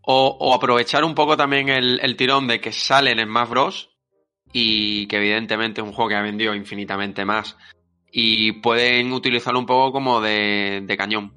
O, 0.01 0.53
aprovechar 0.53 1.03
un 1.03 1.15
poco 1.15 1.37
también 1.37 1.69
el, 1.69 2.15
tirón 2.17 2.47
de 2.47 2.59
que 2.59 2.71
salen 2.71 3.19
en 3.19 3.27
Smash 3.27 3.49
Bros. 3.49 3.89
Y 4.51 5.07
que 5.07 5.17
evidentemente 5.17 5.81
es 5.81 5.87
un 5.87 5.93
juego 5.93 6.09
que 6.09 6.15
ha 6.15 6.21
vendido 6.21 6.53
infinitamente 6.53 7.25
más. 7.25 7.57
Y 8.11 8.51
pueden 8.53 9.11
utilizarlo 9.13 9.59
un 9.59 9.65
poco 9.65 9.91
como 9.91 10.21
de, 10.21 10.85
cañón. 10.97 11.33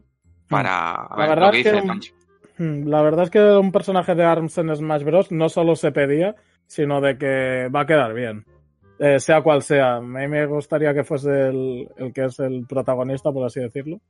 Para 0.48 1.08
ver 1.16 1.38
lo 1.38 1.50
que 1.50 1.56
dice 1.58 1.82
Pancho. 1.82 2.12
Hmm, 2.58 2.88
la 2.88 3.02
verdad 3.02 3.24
es 3.24 3.30
que 3.30 3.40
un 3.40 3.72
personaje 3.72 4.14
de 4.14 4.24
ARMS 4.24 4.58
en 4.58 4.74
Smash 4.74 5.02
Bros. 5.02 5.32
no 5.32 5.48
solo 5.48 5.76
se 5.76 5.92
pedía, 5.92 6.34
sino 6.66 7.00
de 7.00 7.16
que 7.16 7.68
va 7.74 7.82
a 7.82 7.86
quedar 7.86 8.12
bien. 8.14 8.44
Eh, 8.98 9.20
sea 9.20 9.42
cual 9.42 9.62
sea. 9.62 9.96
A 9.96 10.00
mí 10.00 10.26
me 10.28 10.46
gustaría 10.46 10.94
que 10.94 11.04
fuese 11.04 11.48
el, 11.48 11.88
que 12.14 12.24
es 12.24 12.38
el 12.40 12.66
protagonista, 12.66 13.32
por 13.32 13.44
así 13.44 13.60
decirlo, 13.60 14.00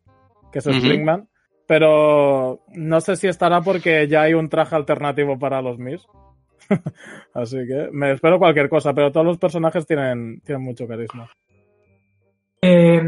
que 0.52 0.60
es 0.60 0.66
el 0.66 0.80
Springman. 0.80 1.28
Pero 1.66 2.60
no 2.74 3.00
sé 3.00 3.16
si 3.16 3.26
estará 3.26 3.60
porque 3.60 4.06
ya 4.06 4.22
hay 4.22 4.34
un 4.34 4.48
traje 4.48 4.76
alternativo 4.76 5.38
para 5.38 5.60
los 5.60 5.78
Mis. 5.78 6.06
así 7.34 7.56
que 7.66 7.88
me 7.92 8.12
espero 8.12 8.38
cualquier 8.38 8.68
cosa, 8.68 8.94
pero 8.94 9.10
todos 9.10 9.26
los 9.26 9.38
personajes 9.38 9.86
tienen, 9.86 10.40
tienen 10.42 10.62
mucho 10.62 10.86
carisma. 10.86 11.28
Eh, 12.62 13.02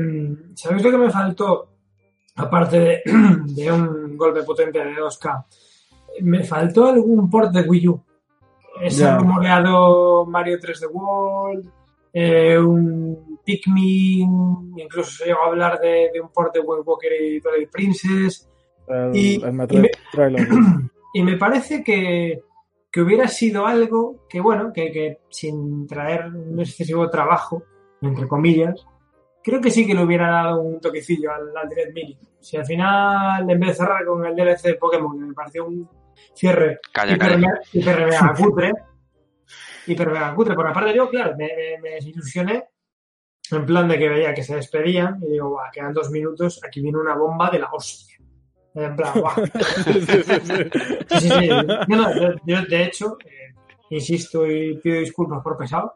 ¿Sabéis 0.55 0.83
lo 0.83 0.91
que 0.91 0.99
me 0.99 1.11
faltó? 1.11 1.79
aparte 2.39 3.03
de, 3.05 3.73
un 3.73 4.17
golpe 4.17 4.43
potente 4.43 4.79
de 4.79 4.95
2K, 4.95 5.45
me 6.23 6.45
faltó 6.45 6.87
algún 6.87 7.29
port 7.29 7.53
de 7.53 7.63
Wii 7.63 7.89
U. 7.89 8.05
Ese 8.81 9.11
rumoreado 9.17 10.27
Mario 10.27 10.59
3D 10.59 10.89
World, 10.91 11.71
eh, 12.13 12.59
un 12.59 13.39
Pikmin, 13.45 14.75
incluso 14.77 15.11
se 15.11 15.27
llegó 15.27 15.43
a 15.43 15.47
hablar 15.47 15.81
de, 15.81 16.11
un 16.23 16.31
port 16.31 16.55
de 16.55 16.61
Wind 16.61 16.83
Walker 16.87 17.11
y 17.21 17.41
Twilight 17.41 17.71
Princess. 17.71 18.49
y, 19.13 19.41
me, 21.23 21.37
parece 21.37 21.85
que, 21.85 22.43
hubiera 22.97 23.29
sido 23.29 23.67
algo 23.67 24.27
que, 24.29 24.41
bueno, 24.41 24.73
que, 24.73 24.91
que 24.91 25.19
sin 25.29 25.87
traer 25.87 26.27
un 26.27 26.59
excesivo 26.59 27.09
trabajo, 27.11 27.63
entre 28.01 28.27
comillas, 28.27 28.87
creo 29.43 29.61
que 29.61 29.71
sí 29.71 29.87
que 29.87 29.95
le 29.95 30.05
hubiera 30.05 30.31
dado 30.31 30.63
un 30.63 30.81
toquecillo 30.81 31.33
al, 31.33 31.57
al 31.57 31.69
Direct 31.69 31.95
Mini. 31.95 32.19
Si 32.41 32.57
al 32.57 32.67
final, 32.67 33.49
en 33.49 33.61
vez 33.61 33.69
de 33.71 33.75
cerrar 33.75 34.05
con 34.05 34.25
el 34.25 34.35
DLC 34.35 34.63
de 34.63 34.75
Pokémon, 34.75 35.29
me 35.29 35.35
pareció 35.35 35.67
un 35.67 35.89
cierre 36.35 36.81
hiper, 37.09 37.39
mega 37.39 38.35
cutre, 38.37 38.73
hiper 39.87 40.11
mega 40.11 40.35
cutre. 40.35 40.55
Por 40.55 40.67
aparte 40.67 40.95
yo, 40.95 41.09
claro, 41.09 41.37
me, 41.37 41.49
me, 41.83 41.91
desilusioné 41.91 42.65
en 43.51 43.67
plan 43.67 43.89
de 43.89 43.99
que 43.99 44.09
veía 44.09 44.35
que 44.35 44.43
se 44.43 44.57
despedían 44.57 45.21
y 45.23 45.33
digo, 45.33 45.53
va, 45.53 45.71
quedan 45.73 45.95
dos 45.95 46.11
minutos, 46.11 46.61
aquí 46.65 46.81
viene 46.81 46.99
una 46.99 47.15
bomba 47.15 47.51
de 47.51 47.59
la 47.61 47.69
hostia. 47.73 48.19
En 48.75 48.95
plan, 48.95 49.13
guau. 49.19 49.35
sí, 49.85 50.03
sí, 51.21 51.29
sí. 51.29 51.49
No, 51.89 51.97
no, 51.97 52.37
yo, 52.47 52.63
de 52.63 52.83
hecho, 52.85 53.17
eh, 53.25 53.55
insisto 53.91 54.47
y 54.47 54.79
pido 54.79 55.01
disculpas 55.01 55.43
por 55.43 55.57
pesado. 55.57 55.95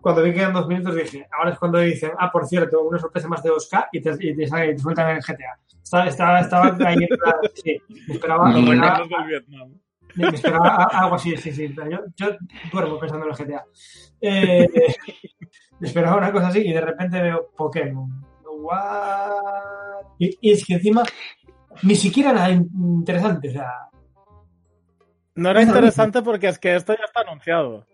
Cuando 0.00 0.22
vi 0.22 0.32
que 0.32 0.40
eran 0.40 0.52
dos 0.52 0.66
minutos 0.66 0.96
dije, 0.96 1.28
ahora 1.30 1.52
es 1.52 1.58
cuando 1.58 1.78
dicen, 1.78 2.10
ah, 2.18 2.32
por 2.32 2.46
cierto, 2.46 2.82
una 2.82 2.98
sorpresa 2.98 3.28
más 3.28 3.42
de 3.42 3.50
2K 3.50 3.88
y 3.92 4.00
te, 4.00 4.16
y 4.18 4.34
te, 4.34 4.48
sale, 4.48 4.74
te 4.74 4.80
sueltan 4.80 5.10
el 5.10 5.22
GTA. 5.22 5.60
Estaba, 5.82 6.06
estaba, 6.06 6.40
estaba 6.40 6.76
ahí, 6.88 7.08
sí, 7.54 7.76
me 8.08 8.14
esperaba, 8.14 8.48
me 8.48 8.60
esperaba, 8.60 9.06
me 10.14 10.28
esperaba 10.28 10.84
algo 10.92 11.14
así, 11.16 11.36
sí, 11.36 11.52
sí. 11.52 11.74
Yo, 11.90 11.98
yo 12.16 12.36
duermo 12.72 12.98
pensando 12.98 13.26
en 13.26 13.32
el 13.32 13.36
GTA. 13.36 13.64
Eh, 14.20 14.68
me 15.80 15.88
esperaba 15.88 16.16
una 16.16 16.32
cosa 16.32 16.48
así 16.48 16.60
y 16.60 16.72
de 16.72 16.80
repente 16.80 17.20
veo 17.20 17.50
Pokémon. 17.56 18.08
What? 18.44 20.06
Y, 20.18 20.38
y 20.40 20.52
es 20.52 20.64
que 20.64 20.74
encima 20.74 21.02
ni 21.82 21.94
siquiera 21.94 22.30
era 22.30 22.50
interesante, 22.50 23.48
o 23.48 23.52
sea. 23.52 23.72
No 25.34 25.50
era 25.50 25.62
interesante 25.62 26.22
porque 26.22 26.48
es 26.48 26.58
que 26.58 26.76
esto 26.76 26.94
ya 26.94 27.04
está 27.04 27.20
anunciado. 27.20 27.86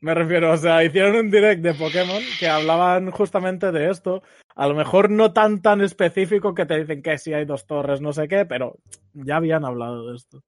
Me 0.00 0.12
refiero, 0.12 0.52
o 0.52 0.56
sea, 0.58 0.84
hicieron 0.84 1.16
un 1.16 1.30
direct 1.30 1.62
de 1.62 1.72
Pokémon 1.72 2.22
que 2.38 2.46
hablaban 2.46 3.10
justamente 3.10 3.72
de 3.72 3.90
esto. 3.90 4.22
A 4.54 4.68
lo 4.68 4.74
mejor 4.74 5.10
no 5.10 5.32
tan 5.32 5.62
tan 5.62 5.80
específico 5.80 6.54
que 6.54 6.66
te 6.66 6.78
dicen 6.78 7.02
que 7.02 7.18
sí 7.18 7.32
hay 7.32 7.44
dos 7.44 7.66
torres, 7.66 8.00
no 8.00 8.12
sé 8.12 8.28
qué, 8.28 8.44
pero 8.44 8.78
ya 9.12 9.36
habían 9.36 9.64
hablado 9.64 10.08
de 10.08 10.16
esto. 10.16 10.42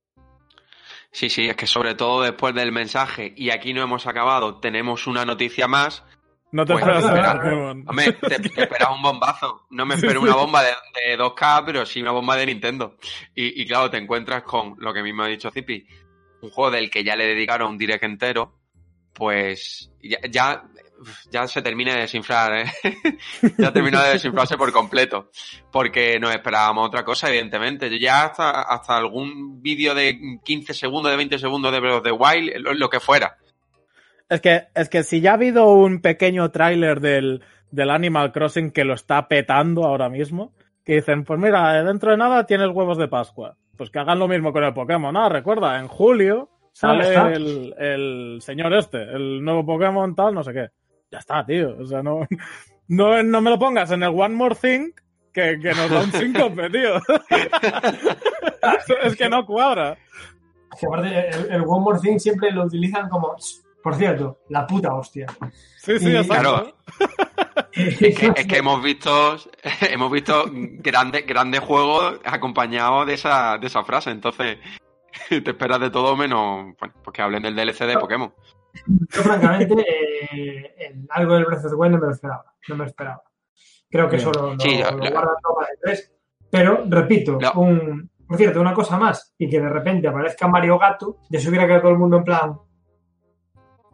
Sí, 1.10 1.28
sí, 1.28 1.48
es 1.48 1.56
que 1.56 1.66
sobre 1.66 1.94
todo 1.94 2.22
después 2.22 2.54
del 2.54 2.72
mensaje, 2.72 3.32
y 3.36 3.50
aquí 3.50 3.72
no 3.72 3.82
hemos 3.82 4.06
acabado, 4.06 4.60
tenemos 4.60 5.06
una 5.06 5.24
noticia 5.24 5.66
más, 5.66 6.04
no 6.52 6.64
te 6.64 6.72
pues, 6.72 6.86
esperas 6.86 7.04
Hombre, 7.86 8.12
te, 8.12 8.34
esperas 8.62 8.90
un 8.90 9.02
bombazo. 9.02 9.66
No 9.70 9.84
me 9.84 9.96
espero 9.96 10.20
una 10.20 10.36
bomba 10.36 10.62
de, 10.62 11.18
2K, 11.18 11.64
pero 11.66 11.84
sí 11.84 12.00
una 12.00 12.12
bomba 12.12 12.36
de 12.36 12.46
Nintendo. 12.46 12.96
Y, 13.34 13.66
claro, 13.66 13.90
te 13.90 13.98
encuentras 13.98 14.42
con 14.42 14.76
lo 14.78 14.94
que 14.94 15.02
mismo 15.02 15.22
ha 15.22 15.28
dicho 15.28 15.50
Zipi, 15.50 15.86
un 16.42 16.50
juego 16.50 16.70
del 16.70 16.90
que 16.90 17.04
ya 17.04 17.16
le 17.16 17.26
dedicaron 17.26 17.72
un 17.72 17.78
direct 17.78 18.04
entero, 18.04 18.58
pues 19.12 19.90
ya, 20.00 20.18
ya, 20.30 20.64
se 21.46 21.62
termina 21.62 21.94
de 21.94 22.02
desinflar, 22.02 22.52
¿eh? 22.54 22.64
ya 23.58 23.72
terminó 23.72 24.02
de 24.02 24.14
desinflarse 24.14 24.56
por 24.56 24.72
completo. 24.72 25.30
Porque 25.70 26.18
nos 26.18 26.34
esperábamos 26.34 26.88
otra 26.88 27.04
cosa, 27.04 27.28
evidentemente. 27.28 27.90
Yo 27.90 27.96
ya 27.96 28.24
hasta, 28.24 28.62
hasta 28.62 28.96
algún 28.96 29.62
vídeo 29.62 29.94
de 29.94 30.40
15 30.44 30.74
segundos, 30.74 31.10
de 31.10 31.16
20 31.16 31.38
segundos 31.38 31.72
de 31.72 31.80
Breath 31.80 31.96
of 31.96 32.02
the 32.02 32.12
Wild, 32.12 32.52
lo 32.76 32.88
que 32.88 33.00
fuera 33.00 33.36
es 34.28 34.40
que, 34.40 34.64
es 34.74 34.88
que 34.88 35.02
si 35.02 35.20
ya 35.20 35.32
ha 35.32 35.34
habido 35.34 35.72
un 35.72 36.00
pequeño 36.00 36.50
tráiler 36.50 37.00
del, 37.00 37.42
del 37.70 37.90
Animal 37.90 38.32
Crossing 38.32 38.70
que 38.70 38.84
lo 38.84 38.94
está 38.94 39.28
petando 39.28 39.84
ahora 39.84 40.08
mismo, 40.08 40.52
que 40.84 40.94
dicen, 40.94 41.24
pues 41.24 41.38
mira, 41.38 41.82
dentro 41.84 42.10
de 42.10 42.16
nada 42.16 42.46
tienes 42.46 42.70
huevos 42.70 42.98
de 42.98 43.08
Pascua. 43.08 43.56
Pues 43.76 43.90
que 43.90 43.98
hagan 43.98 44.18
lo 44.18 44.28
mismo 44.28 44.52
con 44.52 44.64
el 44.64 44.72
Pokémon. 44.72 45.12
No, 45.12 45.28
recuerda, 45.28 45.78
en 45.78 45.86
julio 45.86 46.48
sale 46.72 47.14
el, 47.34 47.74
el, 47.78 48.38
señor 48.40 48.72
este, 48.74 49.02
el 49.02 49.42
nuevo 49.42 49.66
Pokémon 49.66 50.14
tal, 50.14 50.34
no 50.34 50.42
sé 50.42 50.52
qué. 50.52 50.68
Ya 51.10 51.18
está, 51.18 51.44
tío. 51.44 51.76
O 51.78 51.86
sea, 51.86 52.02
no, 52.02 52.26
no, 52.88 53.22
no 53.22 53.40
me 53.40 53.50
lo 53.50 53.58
pongas 53.58 53.90
en 53.90 54.02
el 54.02 54.10
One 54.10 54.34
More 54.34 54.54
Thing 54.54 54.90
que, 55.32 55.58
que 55.60 55.74
nos 55.74 55.90
da 55.90 56.02
un 56.02 56.12
síncope, 56.12 56.70
tío. 56.70 56.96
es 59.02 59.16
que 59.16 59.28
no 59.28 59.44
cuadra. 59.44 59.98
el, 60.80 61.52
el 61.52 61.62
One 61.66 61.84
More 61.84 62.00
Thing 62.00 62.18
siempre 62.18 62.50
lo 62.50 62.64
utilizan 62.64 63.08
como 63.08 63.36
por 63.86 63.94
cierto, 63.94 64.40
la 64.48 64.66
puta 64.66 64.92
hostia. 64.94 65.28
Sí, 65.76 65.96
sí, 66.00 66.12
claro. 66.26 66.74
es, 67.72 68.46
que, 68.48 68.56
hemos 68.56 68.82
visto 68.82 69.36
hemos 69.82 70.10
visto 70.10 70.44
grandes 70.50 71.24
grandes 71.24 71.60
juegos 71.60 72.18
acompañados 72.24 73.06
de 73.06 73.14
esa, 73.14 73.58
de 73.58 73.68
esa 73.68 73.84
frase, 73.84 74.10
entonces 74.10 74.58
te 75.28 75.50
esperas 75.50 75.78
de 75.78 75.90
todo 75.90 76.16
menos 76.16 76.74
bueno, 76.80 76.94
pues 77.04 77.14
que 77.14 77.22
hablen 77.22 77.44
del 77.44 77.54
DLC 77.54 77.86
de 77.86 77.96
Pokémon. 77.96 78.34
Yo 78.86 79.22
francamente 79.22 79.74
eh, 79.80 80.15
algo 81.10 81.34
del 81.34 81.44
Breath 81.44 81.64
of 81.64 81.70
the 81.70 81.76
Wild 81.76 81.92
no 81.94 82.00
me 82.00 82.06
lo 82.06 82.12
esperaba, 82.12 82.54
no 82.68 82.76
me 82.76 82.84
lo 82.84 82.90
esperaba. 82.90 83.22
Creo 83.88 84.08
que 84.08 84.18
solo 84.18 84.54
lo, 84.54 84.60
sí, 84.60 84.78
lo, 84.78 84.98
guardan 84.98 85.34
todo 85.42 85.54
para 85.56 85.68
el 85.72 85.78
3. 85.82 86.12
Pero, 86.50 86.84
repito, 86.88 87.38
un, 87.54 88.10
por 88.26 88.36
cierto, 88.36 88.60
una 88.60 88.74
cosa 88.74 88.96
más, 88.96 89.34
y 89.38 89.48
que 89.48 89.60
de 89.60 89.68
repente 89.68 90.08
aparezca 90.08 90.48
Mario 90.48 90.78
Gato, 90.78 91.18
ya 91.30 91.40
se 91.40 91.48
hubiera 91.48 91.66
quedado 91.66 91.82
todo 91.82 91.92
el 91.92 91.98
mundo 91.98 92.16
en 92.18 92.24
plan, 92.24 92.58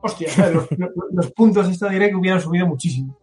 hostia, 0.03 0.29
los, 1.13 1.31
puntos 1.33 1.67
de 1.67 1.73
esta 1.73 1.89
directa 1.89 2.17
hubieran 2.17 2.41
subido 2.41 2.67
muchísimo. 2.67 3.19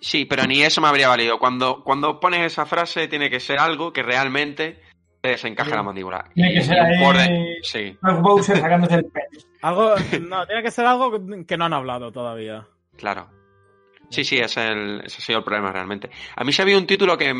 Sí, 0.00 0.26
pero 0.26 0.46
ni 0.46 0.62
eso 0.62 0.80
me 0.80 0.88
habría 0.88 1.08
valido. 1.08 1.38
Cuando, 1.38 1.82
cuando 1.82 2.20
pones 2.20 2.52
esa 2.52 2.66
frase, 2.66 3.08
tiene 3.08 3.30
que 3.30 3.40
ser 3.40 3.58
algo 3.58 3.92
que 3.92 4.02
realmente 4.02 4.80
desencaje 5.22 5.74
la 5.74 5.82
mandíbula. 5.82 6.24
Tiene 6.34 6.54
que 6.54 6.62
ser 6.62 6.78
ahí... 6.80 7.56
sí. 7.62 7.96
Bowser 8.00 8.58
sacándose 8.58 8.94
el 8.94 9.04
pelo. 9.06 9.26
Algo, 9.62 9.94
no, 10.20 10.46
tiene 10.46 10.62
que 10.62 10.70
ser 10.70 10.86
algo 10.86 11.20
que 11.44 11.56
no 11.56 11.64
han 11.64 11.72
hablado 11.72 12.12
todavía. 12.12 12.64
Claro. 12.96 13.28
Sí, 14.10 14.24
sí, 14.24 14.38
ese, 14.38 14.68
el, 14.68 15.02
ese 15.04 15.18
ha 15.18 15.20
sido 15.20 15.38
el 15.38 15.44
problema 15.44 15.72
realmente. 15.72 16.10
A 16.36 16.44
mí 16.44 16.52
se 16.52 16.62
había 16.62 16.78
un 16.78 16.86
título 16.86 17.18
que, 17.18 17.34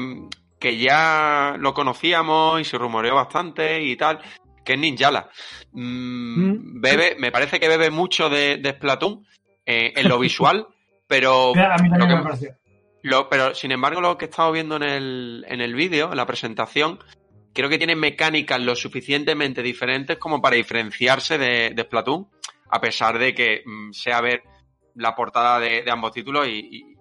que 0.58 0.76
ya 0.78 1.54
lo 1.58 1.72
conocíamos 1.72 2.60
y 2.60 2.64
se 2.64 2.76
rumoreó 2.76 3.14
bastante 3.14 3.82
y 3.82 3.96
tal, 3.96 4.20
que 4.64 4.74
es 4.74 4.78
Ninjala. 4.78 5.30
Mm, 5.72 6.50
mm. 6.50 6.80
Bebe, 6.80 7.16
me 7.18 7.32
parece 7.32 7.58
que 7.58 7.68
bebe 7.68 7.90
mucho 7.90 8.28
de, 8.28 8.60
Splatoon 8.76 9.24
eh, 9.64 9.92
en 9.96 10.08
lo 10.08 10.18
visual, 10.18 10.66
pero. 11.06 11.52
A 11.56 11.78
mí 11.78 11.88
también 11.88 12.18
me 12.18 12.22
pareció. 12.22 12.56
pero 13.30 13.54
sin 13.54 13.72
embargo, 13.72 14.00
lo 14.00 14.18
que 14.18 14.26
he 14.26 14.28
estado 14.28 14.52
viendo 14.52 14.76
en 14.76 14.82
el, 14.82 15.46
en 15.48 15.60
el 15.60 15.74
vídeo, 15.74 16.10
en 16.10 16.16
la 16.16 16.26
presentación, 16.26 16.98
creo 17.52 17.68
que 17.68 17.78
tiene 17.78 17.96
mecánicas 17.96 18.60
lo 18.60 18.74
suficientemente 18.74 19.62
diferentes 19.62 20.18
como 20.18 20.40
para 20.40 20.56
diferenciarse 20.56 21.38
de, 21.38 21.70
de 21.70 21.82
Splatoon, 21.82 22.28
a 22.70 22.80
pesar 22.80 23.18
de 23.18 23.34
que 23.34 23.62
mm, 23.64 23.92
sea 23.92 24.20
ver 24.20 24.42
la 24.94 25.14
portada 25.14 25.60
de, 25.60 25.84
ambos 25.90 26.12
títulos 26.12 26.46
y, 26.48 26.94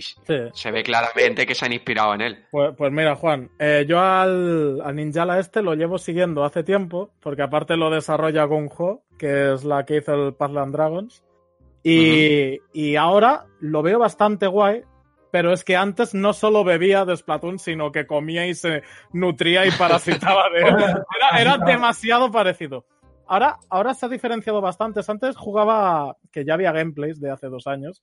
se 0.00 0.70
ve 0.70 0.84
claramente 0.84 1.44
que 1.44 1.56
se 1.56 1.66
han 1.66 1.72
inspirado 1.72 2.14
en 2.14 2.20
él. 2.20 2.44
Pues, 2.52 2.72
pues 2.76 2.92
mira, 2.92 3.16
Juan, 3.16 3.50
eh, 3.58 3.84
yo 3.88 3.98
al, 3.98 4.80
al, 4.80 4.94
Ninjala 4.94 5.40
este 5.40 5.60
lo 5.60 5.74
llevo 5.74 5.98
siguiendo 5.98 6.44
hace 6.44 6.62
tiempo, 6.62 7.10
porque 7.20 7.42
aparte 7.42 7.76
lo 7.76 7.90
desarrolla 7.90 8.44
Gonjo, 8.44 9.02
que 9.18 9.54
es 9.54 9.64
la 9.64 9.84
que 9.84 9.96
hizo 9.96 10.14
el 10.14 10.34
Pathland 10.34 10.72
Dragons. 10.72 11.24
Y, 11.82 12.60
y 12.72 12.94
ahora 12.94 13.46
lo 13.58 13.82
veo 13.82 13.98
bastante 13.98 14.46
guay, 14.46 14.82
pero 15.30 15.52
es 15.52 15.64
que 15.64 15.76
antes 15.76 16.14
no 16.14 16.32
solo 16.32 16.64
bebía 16.64 17.04
de 17.04 17.16
Splatoon, 17.16 17.58
sino 17.58 17.92
que 17.92 18.06
comía 18.06 18.46
y 18.46 18.54
se 18.54 18.82
nutría 19.12 19.66
y 19.66 19.70
parasitaba 19.70 20.44
de 20.50 20.60
él. 20.60 20.76
Era, 21.34 21.40
era 21.40 21.58
demasiado 21.58 22.30
parecido. 22.30 22.84
Ahora, 23.26 23.58
ahora 23.68 23.92
se 23.94 24.06
ha 24.06 24.08
diferenciado 24.08 24.60
bastante. 24.60 25.00
Antes 25.06 25.36
jugaba, 25.36 26.16
que 26.32 26.44
ya 26.44 26.54
había 26.54 26.72
gameplays 26.72 27.20
de 27.20 27.30
hace 27.30 27.48
dos 27.48 27.66
años, 27.66 28.02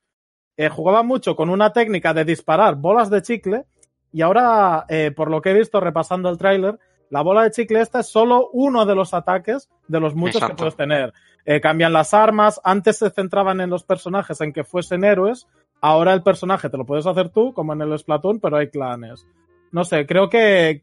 eh, 0.58 0.70
jugaba 0.70 1.04
mucho 1.04 1.36
con 1.36 1.50
una 1.50 1.74
técnica 1.74 2.14
de 2.14 2.26
disparar 2.26 2.76
bolas 2.76 3.10
de 3.10 3.22
chicle 3.22 3.66
y 4.14 4.22
ahora, 4.22 4.86
eh, 4.88 5.12
por 5.12 5.30
lo 5.30 5.42
que 5.42 5.52
he 5.52 5.54
visto 5.54 5.82
repasando 5.82 6.30
el 6.30 6.38
tráiler, 6.38 6.80
la 7.10 7.22
bola 7.22 7.44
de 7.44 7.52
chicle 7.52 7.82
esta 7.82 8.00
es 8.00 8.08
solo 8.08 8.50
uno 8.54 8.86
de 8.86 8.96
los 8.96 9.14
ataques 9.14 9.70
de 9.88 10.00
los 10.00 10.16
muchos 10.16 10.42
que 10.42 10.54
puedes 10.54 10.76
tener. 10.76 11.14
Eh, 11.46 11.60
cambian 11.60 11.92
las 11.92 12.14
armas, 12.14 12.62
antes 12.64 12.98
se 12.98 13.10
centraban 13.10 13.62
en 13.62 13.70
los 13.70 13.84
personajes 13.84 14.40
en 14.42 14.54
que 14.54 14.64
fuesen 14.64 15.04
héroes, 15.04 15.48
ahora 15.82 16.14
el 16.14 16.24
personaje 16.24 16.70
te 16.70 16.78
lo 16.78 16.86
puedes 16.86 17.06
hacer 17.06 17.30
tú, 17.30 17.54
como 17.54 17.74
en 17.74 17.82
el 17.82 17.98
Splatoon, 17.98 18.40
pero 18.40 18.58
hay 18.58 18.70
clanes. 18.70 19.26
No 19.72 19.84
sé, 19.84 20.06
creo 20.06 20.30
que, 20.30 20.82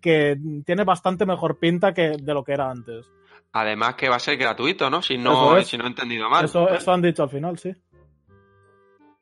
tiene 0.67 0.85
bastante 0.85 1.25
mejor 1.27 1.59
pinta 1.59 1.95
que 1.95 2.17
de 2.21 2.35
lo 2.35 2.45
que 2.45 2.53
era 2.53 2.71
antes. 2.71 3.11
Además 3.53 3.95
que 3.95 4.09
va 4.09 4.17
a 4.17 4.21
ser 4.21 4.37
gratuito, 4.37 4.91
¿no? 4.91 5.03
Si 5.03 5.19
no, 5.19 5.61
si 5.63 5.77
no 5.77 5.85
he 5.85 5.89
entendido 5.89 6.29
mal. 6.29 6.45
Eso, 6.45 6.69
eso 6.69 6.93
han 6.93 7.03
dicho 7.03 7.23
al 7.23 7.31
final, 7.31 7.59
sí. 7.59 7.75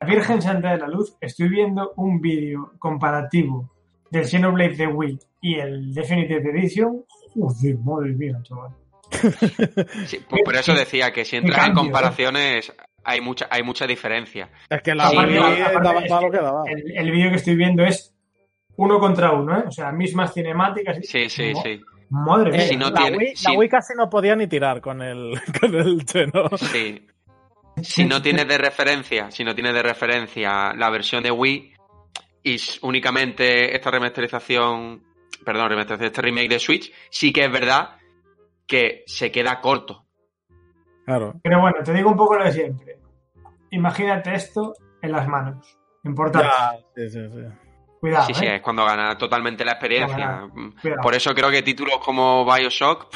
Virgen 0.05 0.41
Santa 0.41 0.71
de 0.71 0.77
la 0.79 0.87
Luz, 0.87 1.15
estoy 1.21 1.49
viendo 1.49 1.93
un 1.97 2.19
vídeo 2.19 2.73
comparativo 2.79 3.69
del 4.09 4.25
Xenoblade 4.25 4.75
de 4.75 4.87
Wii 4.87 5.19
y 5.41 5.55
el 5.55 5.93
Definitive 5.93 6.49
Edition. 6.49 7.03
Joder, 7.33 7.77
madre 7.79 8.13
mía, 8.13 8.39
chaval. 8.43 8.71
Sí, 10.05 10.19
pues 10.29 10.41
por 10.43 10.55
eso 10.55 10.73
decía 10.73 11.11
que 11.11 11.25
si 11.25 11.35
entras 11.35 11.67
en 11.67 11.73
comparaciones 11.73 12.73
hay 13.03 13.21
mucha 13.21 13.47
hay 13.49 13.63
mucha 13.63 13.87
diferencia. 13.87 14.49
Es 14.69 14.81
que 14.81 14.95
la 14.95 15.09
Wii 15.09 15.35
daba 15.35 16.21
lo 16.21 16.31
que 16.31 16.37
daba. 16.37 16.63
El, 16.67 17.11
vídeo 17.11 17.29
que 17.29 17.37
estoy 17.37 17.55
viendo 17.55 17.83
es 17.83 18.13
uno 18.77 18.99
contra 18.99 19.31
uno, 19.31 19.59
¿eh? 19.59 19.63
O 19.67 19.71
sea, 19.71 19.91
mismas 19.91 20.33
cinemáticas. 20.33 20.97
Sí, 21.03 21.29
sí, 21.29 21.53
sí. 21.55 21.81
Madre 22.09 22.51
mía. 22.51 22.89
la, 22.89 23.05
Wii, 23.05 23.33
la, 23.43 23.51
Wii, 23.53 23.69
casi 23.69 23.93
no 23.95 24.09
podía 24.09 24.35
ni 24.35 24.47
tirar 24.47 24.81
con 24.81 25.01
el, 25.01 25.39
con 25.59 25.75
el 25.75 26.05
Sí. 26.57 27.07
Si 27.81 28.05
no 28.05 28.21
tienes 28.21 28.47
de 28.47 28.57
referencia, 28.57 29.31
si 29.31 29.43
no 29.43 29.55
tienes 29.55 29.73
de 29.73 29.81
referencia 29.81 30.73
la 30.73 30.89
versión 30.89 31.23
de 31.23 31.31
Wii 31.31 31.73
y 32.43 32.57
únicamente 32.81 33.75
esta 33.75 33.91
remasterización, 33.91 35.03
perdón, 35.45 35.69
remasterización, 35.69 36.07
este 36.07 36.21
remake 36.21 36.49
de 36.49 36.59
Switch, 36.59 36.93
sí 37.09 37.31
que 37.31 37.45
es 37.45 37.51
verdad 37.51 37.97
que 38.67 39.03
se 39.07 39.31
queda 39.31 39.61
corto. 39.61 40.05
Claro. 41.11 41.33
Pero 41.43 41.59
bueno, 41.59 41.77
te 41.83 41.93
digo 41.93 42.09
un 42.09 42.15
poco 42.15 42.37
lo 42.37 42.45
de 42.45 42.53
siempre. 42.53 42.97
Imagínate 43.71 44.33
esto 44.33 44.73
en 45.01 45.11
las 45.11 45.27
manos. 45.27 45.77
Importante. 46.05 46.49
sí, 46.95 47.09
sí, 47.09 47.29
sí. 47.29 47.41
Cuidado, 47.99 48.25
sí, 48.25 48.33
sí, 48.33 48.45
¿eh? 48.45 48.55
es 48.55 48.61
cuando 48.61 48.85
gana 48.85 49.17
totalmente 49.17 49.65
la 49.65 49.73
experiencia. 49.73 50.47
Por 51.03 51.13
eso 51.13 51.35
creo 51.35 51.51
que 51.51 51.61
títulos 51.61 51.99
como 52.03 52.45
Bioshock 52.45 53.07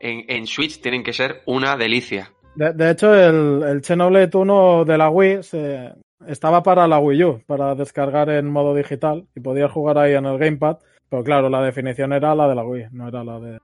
en, 0.00 0.24
en 0.28 0.46
Switch 0.46 0.80
tienen 0.80 1.02
que 1.02 1.12
ser 1.12 1.42
una 1.46 1.76
delicia. 1.76 2.30
De, 2.54 2.90
hecho, 2.90 3.12
el, 3.12 3.64
el 3.64 3.84
Xenoblade 3.84 4.30
1 4.32 4.84
de 4.84 4.96
la 4.96 5.10
Wii 5.10 5.42
se, 5.42 5.92
estaba 6.26 6.62
para 6.62 6.86
la 6.86 6.98
Wii 7.00 7.24
U, 7.24 7.42
para 7.46 7.74
descargar 7.74 8.30
en 8.30 8.48
modo 8.48 8.74
digital 8.74 9.26
y 9.34 9.40
podías 9.40 9.72
jugar 9.72 9.98
ahí 9.98 10.14
en 10.14 10.24
el 10.24 10.38
Gamepad, 10.38 10.78
pero 11.10 11.24
claro, 11.24 11.48
la 11.50 11.62
definición 11.62 12.12
era 12.12 12.34
la 12.34 12.48
de 12.48 12.54
la 12.54 12.64
Wii, 12.64 12.86
no 12.92 13.08
era 13.08 13.24
la 13.24 13.40
de 13.40 13.58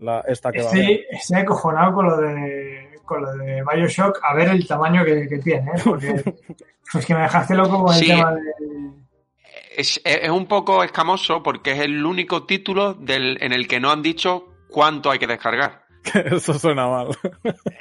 la, 0.00 0.20
esta 0.26 0.50
que 0.50 0.60
estoy, 0.60 0.96
va 0.96 1.18
Estoy 1.18 1.38
acojonado 1.38 1.94
con 1.94 2.06
lo 2.06 2.16
de 2.16 2.90
con 3.04 3.22
lo 3.22 3.32
de 3.32 3.62
Bioshock 3.62 4.20
a 4.22 4.34
ver 4.34 4.48
el 4.50 4.66
tamaño 4.66 5.04
que, 5.04 5.28
que 5.28 5.38
tiene, 5.38 5.70
¿eh? 5.72 5.80
porque 5.84 6.22
pues 6.92 7.06
que 7.06 7.14
me 7.14 7.22
dejaste 7.22 7.54
loco 7.54 7.84
con 7.84 7.94
el 7.94 8.06
tema 8.06 8.32
de... 8.32 8.40
Es, 9.76 10.00
es, 10.04 10.30
un 10.30 10.46
poco 10.46 10.84
escamoso 10.84 11.42
porque 11.42 11.72
es 11.72 11.80
el 11.80 12.04
único 12.04 12.44
título 12.44 12.94
del, 12.94 13.38
en 13.40 13.52
el 13.52 13.66
que 13.66 13.80
no 13.80 13.90
han 13.90 14.02
dicho 14.02 14.46
cuánto 14.68 15.10
hay 15.10 15.18
que 15.18 15.26
descargar. 15.26 15.84
Eso 16.14 16.54
suena 16.54 16.86
mal. 16.88 17.08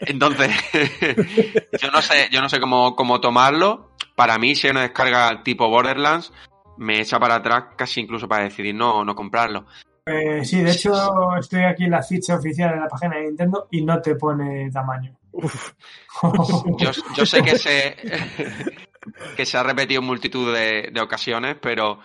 Entonces, 0.02 0.52
yo 1.82 1.92
no 1.92 2.02
sé, 2.02 2.30
yo 2.32 2.42
no 2.42 2.50
sé 2.50 2.60
cómo, 2.60 2.96
cómo 2.96 3.22
tomarlo. 3.22 3.92
Para 4.16 4.38
mí, 4.38 4.56
si 4.56 4.68
hay 4.68 4.72
una 4.72 4.82
descarga 4.82 5.44
tipo 5.44 5.70
Borderlands, 5.70 6.34
me 6.78 7.00
echa 7.02 7.20
para 7.20 7.36
atrás 7.36 7.66
casi 7.78 8.02
incluso 8.02 8.28
para 8.28 8.44
decidir 8.44 8.76
no, 8.76 9.04
no 9.04 9.16
comprarlo. 9.16 9.66
Eh, 10.10 10.46
sí, 10.46 10.62
de 10.62 10.72
hecho, 10.72 11.36
estoy 11.38 11.64
aquí 11.64 11.86
en 11.86 11.92
la 11.92 12.04
ficha 12.04 12.36
oficial 12.36 12.72
de 12.72 12.80
la 12.80 12.88
página 12.88 13.18
de 13.18 13.26
Nintendo 13.26 13.68
y 13.72 13.84
no 13.84 14.02
te 14.02 14.16
pone 14.16 14.70
tamaño. 14.72 15.16
yo, 16.78 16.92
yo, 17.16 17.26
sé 17.26 17.42
que 17.44 17.58
se, 17.58 17.96
que 19.38 19.46
se 19.46 19.58
ha 19.58 19.64
repetido 19.64 20.02
en 20.02 20.08
multitud 20.08 20.54
de, 20.54 20.90
de 20.92 21.02
ocasiones, 21.02 21.58
pero 21.62 22.00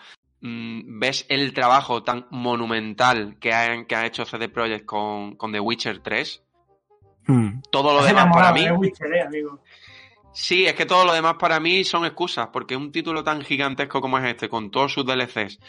Mm, 0.47 1.01
ves 1.01 1.25
el 1.31 1.55
trabajo 1.55 2.03
tan 2.03 2.27
monumental 2.29 3.39
que 3.41 3.55
ha, 3.55 3.87
que 3.87 3.97
ha 3.97 4.05
hecho 4.05 4.27
CD 4.27 4.51
Projekt 4.51 4.85
con, 4.85 5.37
con 5.37 5.51
The 5.53 5.59
Witcher 5.59 6.01
3. 6.01 6.43
Hmm. 7.27 7.61
Todo 7.73 7.95
lo 7.95 8.05
demás 8.05 8.29
para 8.31 8.53
mí. 8.53 8.67
Eh, 8.67 9.43
sí, 10.35 10.67
es 10.67 10.75
que 10.75 10.85
todo 10.85 11.07
lo 11.07 11.15
demás 11.15 11.37
para 11.41 11.61
mí 11.61 11.83
son 11.83 12.05
excusas, 12.05 12.49
porque 12.53 12.77
un 12.77 12.93
título 12.93 13.25
tan 13.25 13.41
gigantesco 13.41 14.03
como 14.03 14.19
es 14.19 14.27
este, 14.27 14.51
con 14.51 14.71
todos 14.71 14.93
sus 14.93 15.07
DLCs, 15.07 15.61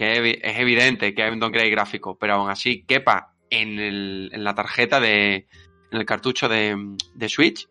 que 0.00 0.40
es 0.42 0.58
evidente 0.58 1.14
que 1.14 1.22
hay 1.22 1.30
un 1.30 1.40
downgrade 1.40 1.68
gráfico, 1.68 2.16
pero 2.16 2.32
aún 2.32 2.48
así 2.48 2.84
quepa 2.84 3.34
en, 3.50 3.78
el, 3.78 4.30
en 4.32 4.44
la 4.44 4.54
tarjeta 4.54 4.98
de. 4.98 5.46
en 5.90 5.98
el 5.98 6.06
cartucho 6.06 6.48
de, 6.48 6.96
de 7.14 7.28
Switch, 7.28 7.68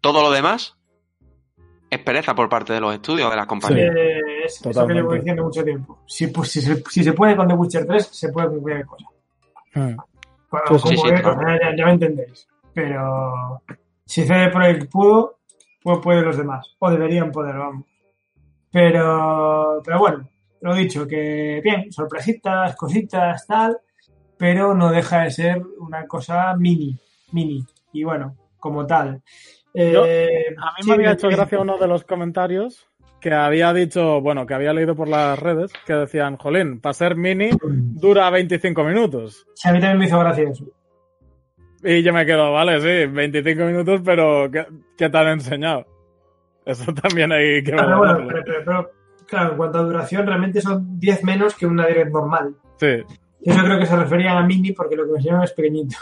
todo 0.00 0.22
lo 0.22 0.30
demás 0.30 0.78
es 1.90 1.98
pereza 1.98 2.34
por 2.34 2.48
parte 2.48 2.72
de 2.72 2.80
los 2.80 2.94
estudios, 2.94 3.28
de 3.28 3.36
las 3.36 3.44
compañías. 3.44 3.94
es 3.94 4.66
eso 4.66 4.86
que 4.86 4.94
llevo 4.94 5.12
diciendo 5.12 5.44
mucho 5.44 5.62
tiempo. 5.62 5.98
Si, 6.06 6.28
pues, 6.28 6.50
si, 6.50 6.62
se, 6.62 6.82
si, 6.88 7.04
se, 7.04 7.12
puede 7.12 7.36
con 7.36 7.46
The 7.46 7.52
Witcher 7.52 7.86
3, 7.86 8.06
se 8.06 8.32
puede 8.32 8.48
con 8.48 8.60
cualquier 8.60 8.86
cosa. 8.86 9.06
Hmm. 9.74 9.96
Bueno, 10.50 10.78
sí, 10.78 10.96
sí, 10.96 11.02
ya, 11.12 11.76
ya, 11.76 11.84
me 11.84 11.92
entendéis. 11.92 12.48
Pero 12.72 13.62
si 14.06 14.24
CD 14.24 14.48
Projekt 14.48 14.90
pudo, 14.90 15.40
pues 15.82 15.98
pueden 15.98 16.24
los 16.24 16.38
demás. 16.38 16.74
O 16.78 16.90
deberían 16.90 17.30
poder, 17.30 17.54
vamos. 17.56 17.84
Pero, 18.72 19.82
pero 19.84 19.98
bueno, 19.98 20.26
lo 20.66 20.74
dicho, 20.74 21.06
que 21.06 21.60
bien, 21.62 21.90
sorpresitas, 21.92 22.76
cositas, 22.76 23.46
tal, 23.46 23.78
pero 24.36 24.74
no 24.74 24.90
deja 24.90 25.22
de 25.22 25.30
ser 25.30 25.62
una 25.78 26.06
cosa 26.06 26.54
mini, 26.56 26.96
mini. 27.32 27.64
Y 27.92 28.04
bueno, 28.04 28.36
como 28.58 28.86
tal. 28.86 29.22
Eh, 29.72 30.54
a 30.58 30.72
mí 30.78 30.88
me 30.88 30.94
había 30.94 31.12
hecho 31.12 31.28
gracia 31.28 31.58
uno 31.58 31.78
de 31.78 31.86
los 31.86 32.04
comentarios 32.04 32.88
que 33.20 33.32
había 33.32 33.72
dicho, 33.72 34.20
bueno, 34.20 34.46
que 34.46 34.54
había 34.54 34.72
leído 34.72 34.94
por 34.94 35.08
las 35.08 35.38
redes, 35.38 35.72
que 35.86 35.94
decían, 35.94 36.36
jolín, 36.36 36.80
para 36.80 36.92
ser 36.92 37.16
mini 37.16 37.50
dura 37.62 38.30
25 38.30 38.84
minutos. 38.84 39.46
Sí, 39.54 39.68
a 39.68 39.72
mí 39.72 39.80
también 39.80 39.98
me 39.98 40.06
hizo 40.06 40.18
gracia 40.18 40.48
eso. 40.48 40.64
Y 41.82 42.02
yo 42.02 42.12
me 42.12 42.26
quedo, 42.26 42.52
vale, 42.52 42.80
sí, 42.80 43.10
25 43.10 43.64
minutos, 43.64 44.00
pero 44.04 44.50
¿qué, 44.50 45.08
te 45.08 45.18
han 45.18 45.28
enseñado? 45.28 45.86
Eso 46.64 46.92
también 47.02 47.32
hay 47.32 47.62
que 47.62 47.72
claro, 47.72 47.98
bueno, 47.98 48.28
pero, 48.64 48.90
claro, 49.26 49.52
en 49.52 49.56
cuanto 49.56 49.78
a 49.78 49.82
duración, 49.82 50.26
realmente 50.26 50.60
son 50.60 50.98
10 50.98 51.24
menos 51.24 51.54
que 51.54 51.66
una 51.66 51.86
direct 51.86 52.12
normal. 52.12 52.56
Sí. 52.78 53.04
Yo 53.40 53.54
creo 53.62 53.78
que 53.78 53.86
se 53.86 53.96
referían 53.96 54.36
a 54.36 54.42
mini 54.42 54.72
porque 54.72 54.96
lo 54.96 55.04
que 55.04 55.12
me 55.12 55.18
enseñaron 55.18 55.44
es 55.44 55.52
pequeñito. 55.52 55.96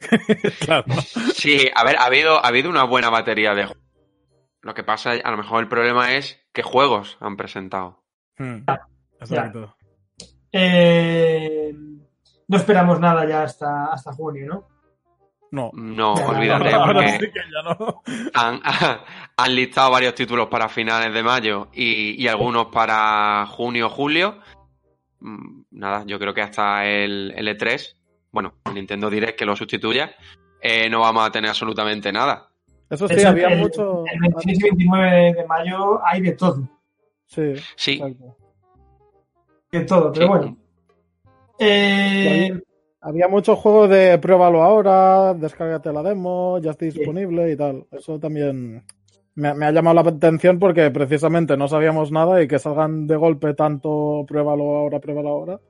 claro. 0.64 0.84
Sí, 1.34 1.70
a 1.74 1.84
ver, 1.84 1.96
ha 1.96 2.04
habido, 2.04 2.44
ha 2.44 2.48
habido 2.48 2.70
una 2.70 2.84
buena 2.84 3.10
batería 3.10 3.54
de 3.54 3.68
Lo 4.62 4.74
que 4.74 4.82
pasa, 4.82 5.12
a 5.12 5.30
lo 5.30 5.36
mejor 5.36 5.60
el 5.60 5.68
problema 5.68 6.14
es 6.14 6.40
qué 6.52 6.62
juegos 6.62 7.16
han 7.20 7.36
presentado. 7.36 8.02
Hmm. 8.38 8.64
Exacto. 9.20 9.76
Eh, 10.52 11.72
no 12.48 12.56
esperamos 12.56 12.98
nada 12.98 13.26
ya 13.28 13.42
hasta, 13.44 13.92
hasta 13.92 14.12
junio, 14.12 14.46
¿no? 14.46 14.68
No. 15.52 15.70
No, 15.74 16.14
olvídate, 16.14 16.70
porque 16.86 17.32
han, 18.34 18.60
han, 19.36 19.54
listado 19.54 19.90
varios 19.90 20.14
títulos 20.14 20.48
para 20.48 20.68
finales 20.68 21.12
de 21.12 21.22
mayo 21.22 21.68
y, 21.72 22.22
y 22.22 22.28
algunos 22.28 22.66
para 22.66 23.46
junio 23.46 23.86
o 23.86 23.90
julio. 23.90 24.38
Mm, 25.20 25.62
nada, 25.72 26.04
yo 26.06 26.18
creo 26.18 26.32
que 26.32 26.42
hasta 26.42 26.86
el, 26.86 27.32
el 27.36 27.48
E3 27.48 28.00
bueno, 28.32 28.54
Nintendo 28.72 29.10
Direct 29.10 29.38
que 29.38 29.44
lo 29.44 29.56
sustituya, 29.56 30.14
eh, 30.60 30.88
no 30.88 31.00
vamos 31.00 31.26
a 31.26 31.32
tener 31.32 31.50
absolutamente 31.50 32.12
nada. 32.12 32.48
Eso 32.88 33.08
sí, 33.08 33.22
había 33.22 33.50
mucho. 33.50 34.04
El 34.12 34.20
26 34.20 34.58
y 34.58 34.62
29 34.62 35.34
de 35.34 35.46
mayo 35.46 36.04
hay 36.04 36.20
de 36.22 36.32
todo. 36.32 36.68
Sí. 37.26 37.54
Sí. 37.76 38.02
De 39.70 39.80
todo, 39.82 40.12
pero 40.12 40.28
bueno. 40.28 40.56
Eh... 41.58 42.60
Había 43.02 43.28
muchos 43.28 43.58
juegos 43.58 43.88
de 43.88 44.18
pruébalo 44.18 44.62
ahora, 44.62 45.32
descárgate 45.32 45.92
la 45.92 46.02
demo, 46.02 46.58
ya 46.58 46.72
está 46.72 46.84
disponible 46.84 47.50
y 47.50 47.56
tal. 47.56 47.86
Eso 47.90 48.18
también 48.18 48.84
me, 49.34 49.54
me, 49.54 49.66
ha 49.66 49.72
llamado 49.72 50.02
la 50.02 50.10
atención 50.10 50.58
porque 50.58 50.90
precisamente 50.90 51.56
no 51.56 51.66
sabíamos 51.66 52.12
nada 52.12 52.42
y 52.42 52.48
que 52.48 52.58
salgan 52.58 53.06
de 53.06 53.16
golpe 53.16 53.54
tanto 53.54 54.24
pruébalo 54.28 54.76
ahora, 54.76 55.00
pruébalo 55.00 55.28
ahora. 55.30 55.60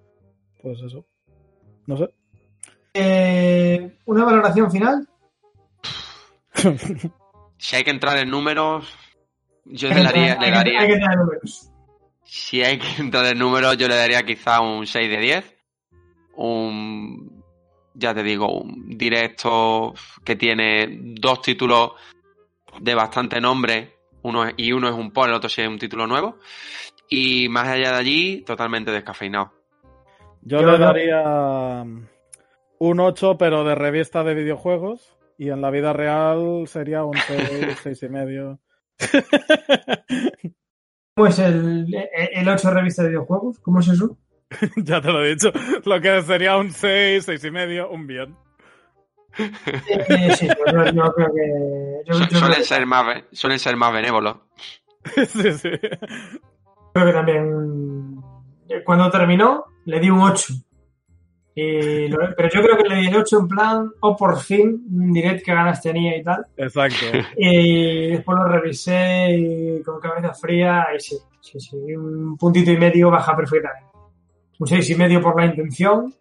Pues 0.61 0.81
eso. 0.83 1.07
No 1.87 1.97
sé. 1.97 2.09
Eh, 2.95 3.97
¿Una 4.07 4.25
valoración 4.25 4.71
final? 4.71 5.09
si 7.59 7.77
hay 7.77 7.85
que 7.85 7.90
entrar 7.90 8.19
en 8.19 8.31
números, 8.31 8.93
yo 9.64 9.88
le 9.88 10.03
daría. 10.03 10.37
le 10.37 10.51
daría 10.51 10.81
hay 10.81 10.88
que 10.88 10.95
entrar 10.95 11.12
en 11.12 11.21
números. 11.21 11.71
Si 12.25 12.62
hay 12.62 12.79
que 12.79 13.03
entrar 13.03 13.27
en 13.27 13.38
números, 13.38 13.77
yo 13.77 13.88
le 13.88 13.97
daría 13.97 14.23
quizá 14.25 14.61
un 14.61 14.87
6 14.87 15.11
de 15.11 15.19
10. 15.19 15.60
Un. 16.40 17.42
Ya 17.94 18.14
te 18.14 18.22
digo, 18.22 18.48
un 18.50 18.96
directo 18.96 19.94
que 20.24 20.37
tiene 20.37 20.88
dos 21.20 21.42
títulos 21.42 21.92
de 22.81 22.94
bastante 22.94 23.40
nombre. 23.40 23.96
Uno 24.22 24.46
es, 24.46 24.55
y 24.57 24.72
uno 24.72 24.88
es 24.88 24.94
un 24.94 25.12
por, 25.12 25.29
el 25.29 25.35
otro 25.35 25.48
sí 25.48 25.61
es 25.61 25.68
un 25.68 25.79
título 25.79 26.07
nuevo. 26.07 26.38
Y 27.09 27.48
más 27.48 27.68
allá 27.68 27.92
de 27.92 27.98
allí, 27.98 28.42
totalmente 28.42 28.90
descafeinado. 28.90 29.53
Yo, 30.42 30.61
yo 30.61 30.70
le 30.70 30.79
daría 30.79 31.85
un 32.79 33.00
8, 33.00 33.37
pero 33.37 33.64
de 33.64 33.74
revista 33.74 34.24
de 34.24 34.35
videojuegos. 34.35 35.16
Y 35.37 35.50
en 35.50 35.61
la 35.61 35.70
vida 35.70 35.92
real 35.92 36.64
sería 36.66 37.05
un 37.05 37.16
6, 37.26 37.79
6 37.83 38.03
y 38.03 38.09
medio. 38.09 38.61
¿Cómo 41.14 41.26
es 41.29 41.38
el, 41.38 41.87
el 42.33 42.48
8 42.48 42.70
revista 42.70 43.03
de 43.03 43.11
videojuegos? 43.11 43.59
¿Cómo 43.59 43.81
es 43.81 43.88
eso? 43.88 44.16
ya 44.76 45.00
te 45.00 45.12
lo 45.12 45.24
he 45.24 45.30
dicho. 45.30 45.52
Lo 45.84 46.00
que 46.00 46.22
sería 46.22 46.56
un 46.56 46.70
6, 46.70 47.24
6 47.24 47.44
y 47.44 47.50
medio, 47.50 47.90
un 47.90 48.06
bien. 48.06 48.36
Eh, 49.38 50.34
sí, 50.36 50.48
yo, 50.48 50.84
yo, 50.92 51.12
creo 51.12 51.32
que. 51.32 52.02
Yo, 52.06 52.18
yo 52.28 52.38
suelen, 52.38 52.64
ser 52.64 52.84
más, 52.86 53.24
suelen 53.32 53.58
ser 53.58 53.76
más 53.76 53.92
benévolos. 53.92 54.36
sí, 55.14 55.52
sí. 55.52 55.70
Creo 56.92 57.06
que 57.06 57.12
también. 57.12 58.20
Cuando 58.84 59.10
terminó, 59.10 59.64
le 59.84 60.00
di 60.00 60.10
un 60.10 60.20
8 60.20 60.54
pero 61.54 62.48
yo 62.48 62.62
creo 62.62 62.76
que 62.76 62.88
le 62.88 62.96
di 62.96 63.06
el 63.08 63.16
8 63.16 63.38
en 63.38 63.48
plan, 63.48 63.92
o 64.00 64.08
oh, 64.08 64.16
por 64.16 64.38
fin, 64.40 64.82
direct 65.12 65.44
que 65.44 65.52
ganas 65.52 65.82
tenía 65.82 66.16
y 66.16 66.22
tal. 66.22 66.44
Exacto. 66.56 67.06
Y 67.36 68.08
después 68.10 68.38
lo 68.38 68.48
revisé 68.48 69.30
y 69.30 69.82
con 69.82 70.00
cabeza 70.00 70.32
fría, 70.32 70.86
y 70.96 71.00
sí, 71.00 71.16
sí, 71.40 71.60
sí, 71.60 71.76
un 71.96 72.36
puntito 72.36 72.70
y 72.70 72.76
medio 72.76 73.10
baja 73.10 73.36
perfectamente. 73.36 73.89
Un 74.61 74.66
6 74.66 74.90
y 74.90 74.94
medio 74.94 75.23
por 75.23 75.40
la 75.40 75.46
intención, 75.46 76.14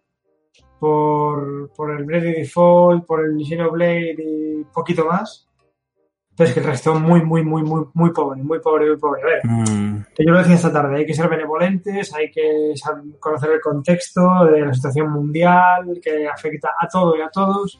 por, 0.78 1.70
por 1.74 1.90
el 1.90 2.04
Blade 2.04 2.32
Default, 2.38 3.04
por 3.04 3.22
el 3.22 3.36
Xenoblade 3.44 4.16
y 4.18 4.64
poquito 4.72 5.04
más. 5.04 5.46
Pero 6.34 6.48
es 6.48 6.54
que 6.54 6.60
el 6.60 6.66
resto 6.66 6.94
muy, 6.94 7.22
muy, 7.22 7.44
muy, 7.44 7.62
muy, 7.62 7.84
muy 7.92 8.12
pobre, 8.12 8.42
muy 8.42 8.58
pobre, 8.60 8.86
muy 8.86 8.96
pobre. 8.96 9.22
A 9.22 9.26
ver, 9.26 9.40
mm. 9.44 10.06
yo 10.20 10.32
lo 10.32 10.38
decía 10.38 10.54
esta 10.54 10.72
tarde, 10.72 10.96
hay 10.96 11.04
que 11.04 11.12
ser 11.12 11.28
benevolentes, 11.28 12.14
hay 12.14 12.30
que 12.30 12.72
conocer 13.18 13.50
el 13.50 13.60
contexto 13.60 14.46
de 14.46 14.60
la 14.62 14.72
situación 14.72 15.12
mundial 15.12 16.00
que 16.02 16.26
afecta 16.26 16.70
a 16.80 16.88
todo 16.88 17.18
y 17.18 17.20
a 17.20 17.28
todos, 17.28 17.78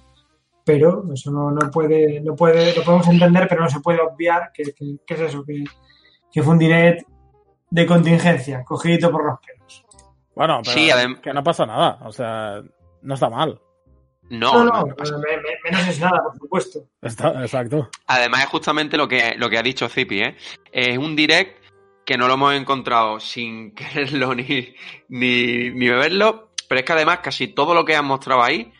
pero 0.62 1.10
eso 1.10 1.30
no, 1.30 1.50
no 1.50 1.70
puede, 1.70 2.20
no 2.20 2.36
puede, 2.36 2.76
lo 2.76 2.84
podemos 2.84 3.08
entender, 3.08 3.46
pero 3.48 3.62
no 3.62 3.70
se 3.70 3.80
puede 3.80 3.98
obviar 4.02 4.50
que, 4.52 4.74
que, 4.74 5.14
es 5.14 5.20
eso, 5.20 5.42
que, 5.42 5.64
que 6.30 6.42
fue 6.42 6.52
un 6.52 6.58
direct 6.58 7.08
de 7.70 7.86
contingencia, 7.86 8.62
cogidito 8.62 9.10
por 9.10 9.24
los 9.24 9.38
pelos. 9.40 9.59
Bueno, 10.40 10.62
pero 10.64 11.20
que 11.20 11.34
no 11.34 11.44
pasa 11.44 11.66
nada, 11.66 11.98
o 12.02 12.10
sea, 12.10 12.62
no 13.02 13.12
está 13.12 13.28
mal. 13.28 13.60
No, 14.30 14.64
no, 14.64 14.86
menos 14.86 15.86
es 15.86 16.00
nada, 16.00 16.22
por 16.22 16.34
supuesto. 16.38 16.78
exacto. 17.02 17.90
Además, 18.06 18.44
es 18.44 18.46
justamente 18.46 18.96
lo 18.96 19.06
que, 19.06 19.34
lo 19.36 19.50
que 19.50 19.58
ha 19.58 19.62
dicho 19.62 19.86
Zipi, 19.86 20.22
¿eh? 20.22 20.36
Es 20.72 20.96
un 20.96 21.14
direct 21.14 21.62
que 22.06 22.16
no 22.16 22.26
lo 22.26 22.34
hemos 22.34 22.54
encontrado 22.54 23.20
sin 23.20 23.74
quererlo 23.74 24.34
ni, 24.34 24.74
ni, 25.10 25.68
ni 25.72 25.88
beberlo, 25.90 26.52
pero 26.66 26.78
es 26.78 26.86
que 26.86 26.92
además 26.94 27.18
casi 27.18 27.48
todo 27.48 27.74
lo 27.74 27.84
que 27.84 27.94
han 27.94 28.06
mostrado 28.06 28.42
ahí 28.42 28.72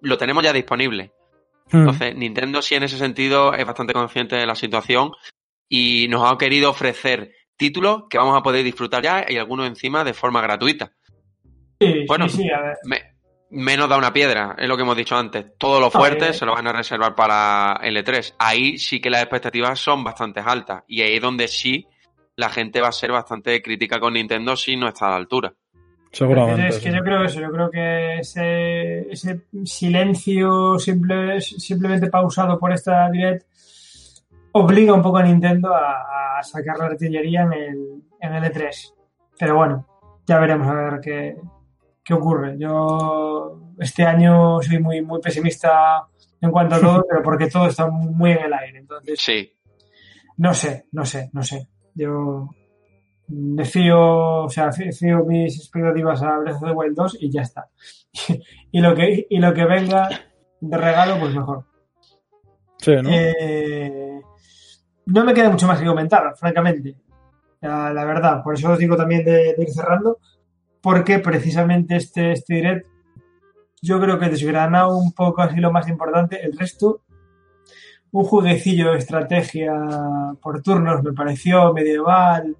lo 0.00 0.18
tenemos 0.18 0.42
ya 0.42 0.52
disponible. 0.52 1.12
Hmm. 1.70 1.82
Entonces, 1.82 2.16
Nintendo 2.16 2.60
sí 2.62 2.74
en 2.74 2.82
ese 2.82 2.98
sentido 2.98 3.54
es 3.54 3.64
bastante 3.64 3.92
consciente 3.92 4.34
de 4.34 4.46
la 4.46 4.56
situación 4.56 5.12
y 5.68 6.08
nos 6.08 6.28
ha 6.28 6.36
querido 6.36 6.70
ofrecer 6.70 7.30
títulos 7.56 8.04
que 8.08 8.18
vamos 8.18 8.36
a 8.36 8.42
poder 8.42 8.64
disfrutar 8.64 9.02
ya 9.02 9.26
y 9.28 9.36
algunos 9.36 9.66
encima 9.66 10.04
de 10.04 10.14
forma 10.14 10.40
gratuita. 10.40 10.92
Sí, 11.80 12.04
bueno, 12.08 12.28
sí, 12.28 12.48
a 12.50 12.60
ver 12.60 12.76
menos 13.50 13.88
da 13.88 13.96
una 13.96 14.12
piedra, 14.12 14.56
es 14.58 14.68
lo 14.68 14.76
que 14.76 14.82
hemos 14.82 14.96
dicho 14.96 15.16
antes. 15.16 15.46
Todo 15.58 15.80
lo 15.80 15.90
fuerte 15.90 16.32
se 16.32 16.44
lo 16.44 16.52
van 16.52 16.66
a 16.66 16.72
reservar 16.72 17.14
para 17.14 17.80
L3. 17.82 18.34
Ahí 18.38 18.78
sí 18.78 19.00
que 19.00 19.10
las 19.10 19.22
expectativas 19.22 19.78
son 19.78 20.04
bastante 20.04 20.40
altas. 20.40 20.82
Y 20.86 21.02
ahí 21.02 21.16
es 21.16 21.22
donde 21.22 21.48
sí 21.48 21.86
la 22.36 22.50
gente 22.50 22.80
va 22.80 22.88
a 22.88 22.92
ser 22.92 23.12
bastante 23.12 23.62
crítica 23.62 23.98
con 23.98 24.14
Nintendo 24.14 24.56
si 24.56 24.76
no 24.76 24.88
está 24.88 25.06
a 25.06 25.10
la 25.10 25.16
altura. 25.16 25.54
Seguramente. 26.12 26.68
Es 26.68 26.78
que 26.78 26.92
yo 26.92 27.02
creo 27.02 27.24
eso, 27.24 27.40
yo 27.40 27.50
creo 27.50 27.70
que 27.70 28.18
ese, 28.18 29.10
ese 29.10 29.42
silencio 29.64 30.78
simple, 30.78 31.40
simplemente 31.40 32.08
pausado 32.08 32.58
por 32.58 32.72
esta 32.72 33.10
direct 33.10 33.46
obliga 34.56 34.94
un 34.94 35.02
poco 35.02 35.18
a 35.18 35.22
Nintendo 35.22 35.74
a, 35.74 36.42
sacar 36.42 36.76
la 36.78 36.86
artillería 36.86 37.42
en 37.42 37.52
el, 37.52 38.02
en 38.20 38.34
el 38.34 38.44
E3. 38.44 38.92
Pero 39.38 39.56
bueno, 39.56 39.86
ya 40.26 40.38
veremos 40.38 40.68
a 40.68 40.74
ver 40.74 41.00
qué, 41.00 41.36
qué 42.04 42.14
ocurre. 42.14 42.56
Yo 42.58 43.74
este 43.78 44.04
año 44.04 44.60
soy 44.60 44.78
muy, 44.78 45.02
muy 45.02 45.20
pesimista 45.20 46.06
en 46.40 46.50
cuanto 46.50 46.76
a 46.76 46.80
todo, 46.80 47.04
pero 47.08 47.22
porque 47.22 47.48
todo 47.48 47.66
está 47.66 47.86
muy 47.88 48.32
en 48.32 48.44
el 48.44 48.52
aire. 48.52 48.78
Entonces, 48.78 49.18
sí. 49.20 49.52
No 50.36 50.52
sé, 50.52 50.86
no 50.92 51.04
sé, 51.04 51.30
no 51.32 51.42
sé. 51.42 51.68
Yo 51.94 52.50
me 53.28 53.64
fío, 53.64 54.44
o 54.44 54.48
sea, 54.48 54.70
fío 54.70 55.24
mis 55.24 55.58
expectativas 55.58 56.22
a 56.22 56.38
Breath 56.38 56.56
of 56.56 56.68
the 56.68 56.72
Wild 56.72 56.94
2 56.94 57.16
y 57.20 57.30
ya 57.30 57.42
está. 57.42 57.68
y, 58.70 58.80
lo 58.80 58.94
que, 58.94 59.26
y 59.28 59.38
lo 59.38 59.52
que 59.54 59.64
venga 59.64 60.08
de 60.60 60.76
regalo, 60.76 61.18
pues 61.18 61.34
mejor. 61.34 61.64
Sí, 62.78 62.92
¿no? 63.02 63.08
Eh, 63.10 64.15
no 65.06 65.24
me 65.24 65.34
queda 65.34 65.50
mucho 65.50 65.66
más 65.66 65.80
que 65.80 65.86
comentar, 65.86 66.34
francamente. 66.36 66.96
La, 67.60 67.92
la 67.92 68.04
verdad, 68.04 68.42
por 68.42 68.54
eso 68.54 68.70
os 68.70 68.78
digo 68.78 68.96
también 68.96 69.24
de 69.24 69.54
ir 69.58 69.70
cerrando 69.70 70.18
porque 70.86 71.18
precisamente 71.18 71.96
este, 71.96 72.30
este 72.30 72.54
direct 72.54 72.86
yo 73.82 74.00
creo 74.00 74.18
que 74.18 74.28
desgrana 74.28 74.88
un 74.88 75.12
poco 75.12 75.42
así 75.42 75.60
lo 75.60 75.72
más 75.72 75.88
importante. 75.88 76.40
El 76.44 76.56
resto, 76.56 77.02
un 78.12 78.24
jueguecillo 78.24 78.92
de 78.92 78.98
estrategia 78.98 79.72
por 80.40 80.62
turnos 80.62 81.02
me 81.02 81.12
pareció 81.12 81.72
medieval, 81.72 82.56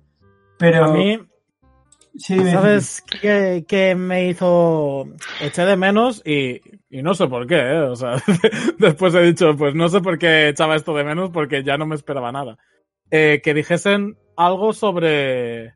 pero... 0.58 0.86
A 0.86 0.92
mí, 0.92 1.20
¿sabes 2.18 3.02
qué, 3.20 3.94
me 3.96 4.28
hizo... 4.28 5.06
Eché 5.40 5.64
de 5.64 5.76
menos 5.76 6.22
y, 6.24 6.60
no 6.90 7.14
sé 7.14 7.26
por 7.26 7.46
qué, 7.46 7.56
¿eh? 7.56 7.80
O 7.80 7.96
sea, 7.96 8.16
después 8.78 9.14
he 9.14 9.22
dicho, 9.22 9.56
pues 9.56 9.74
no 9.74 9.88
sé 9.88 10.00
por 10.00 10.18
qué 10.18 10.48
echaba 10.48 10.76
esto 10.76 10.94
de 10.94 11.04
menos 11.04 11.30
porque 11.30 11.62
ya 11.62 11.76
no 11.76 11.86
me 11.86 11.94
esperaba 11.94 12.32
nada. 12.32 12.58
Eh, 13.10 13.40
que 13.42 13.54
dijesen 13.54 14.16
algo 14.36 14.72
sobre 14.72 15.74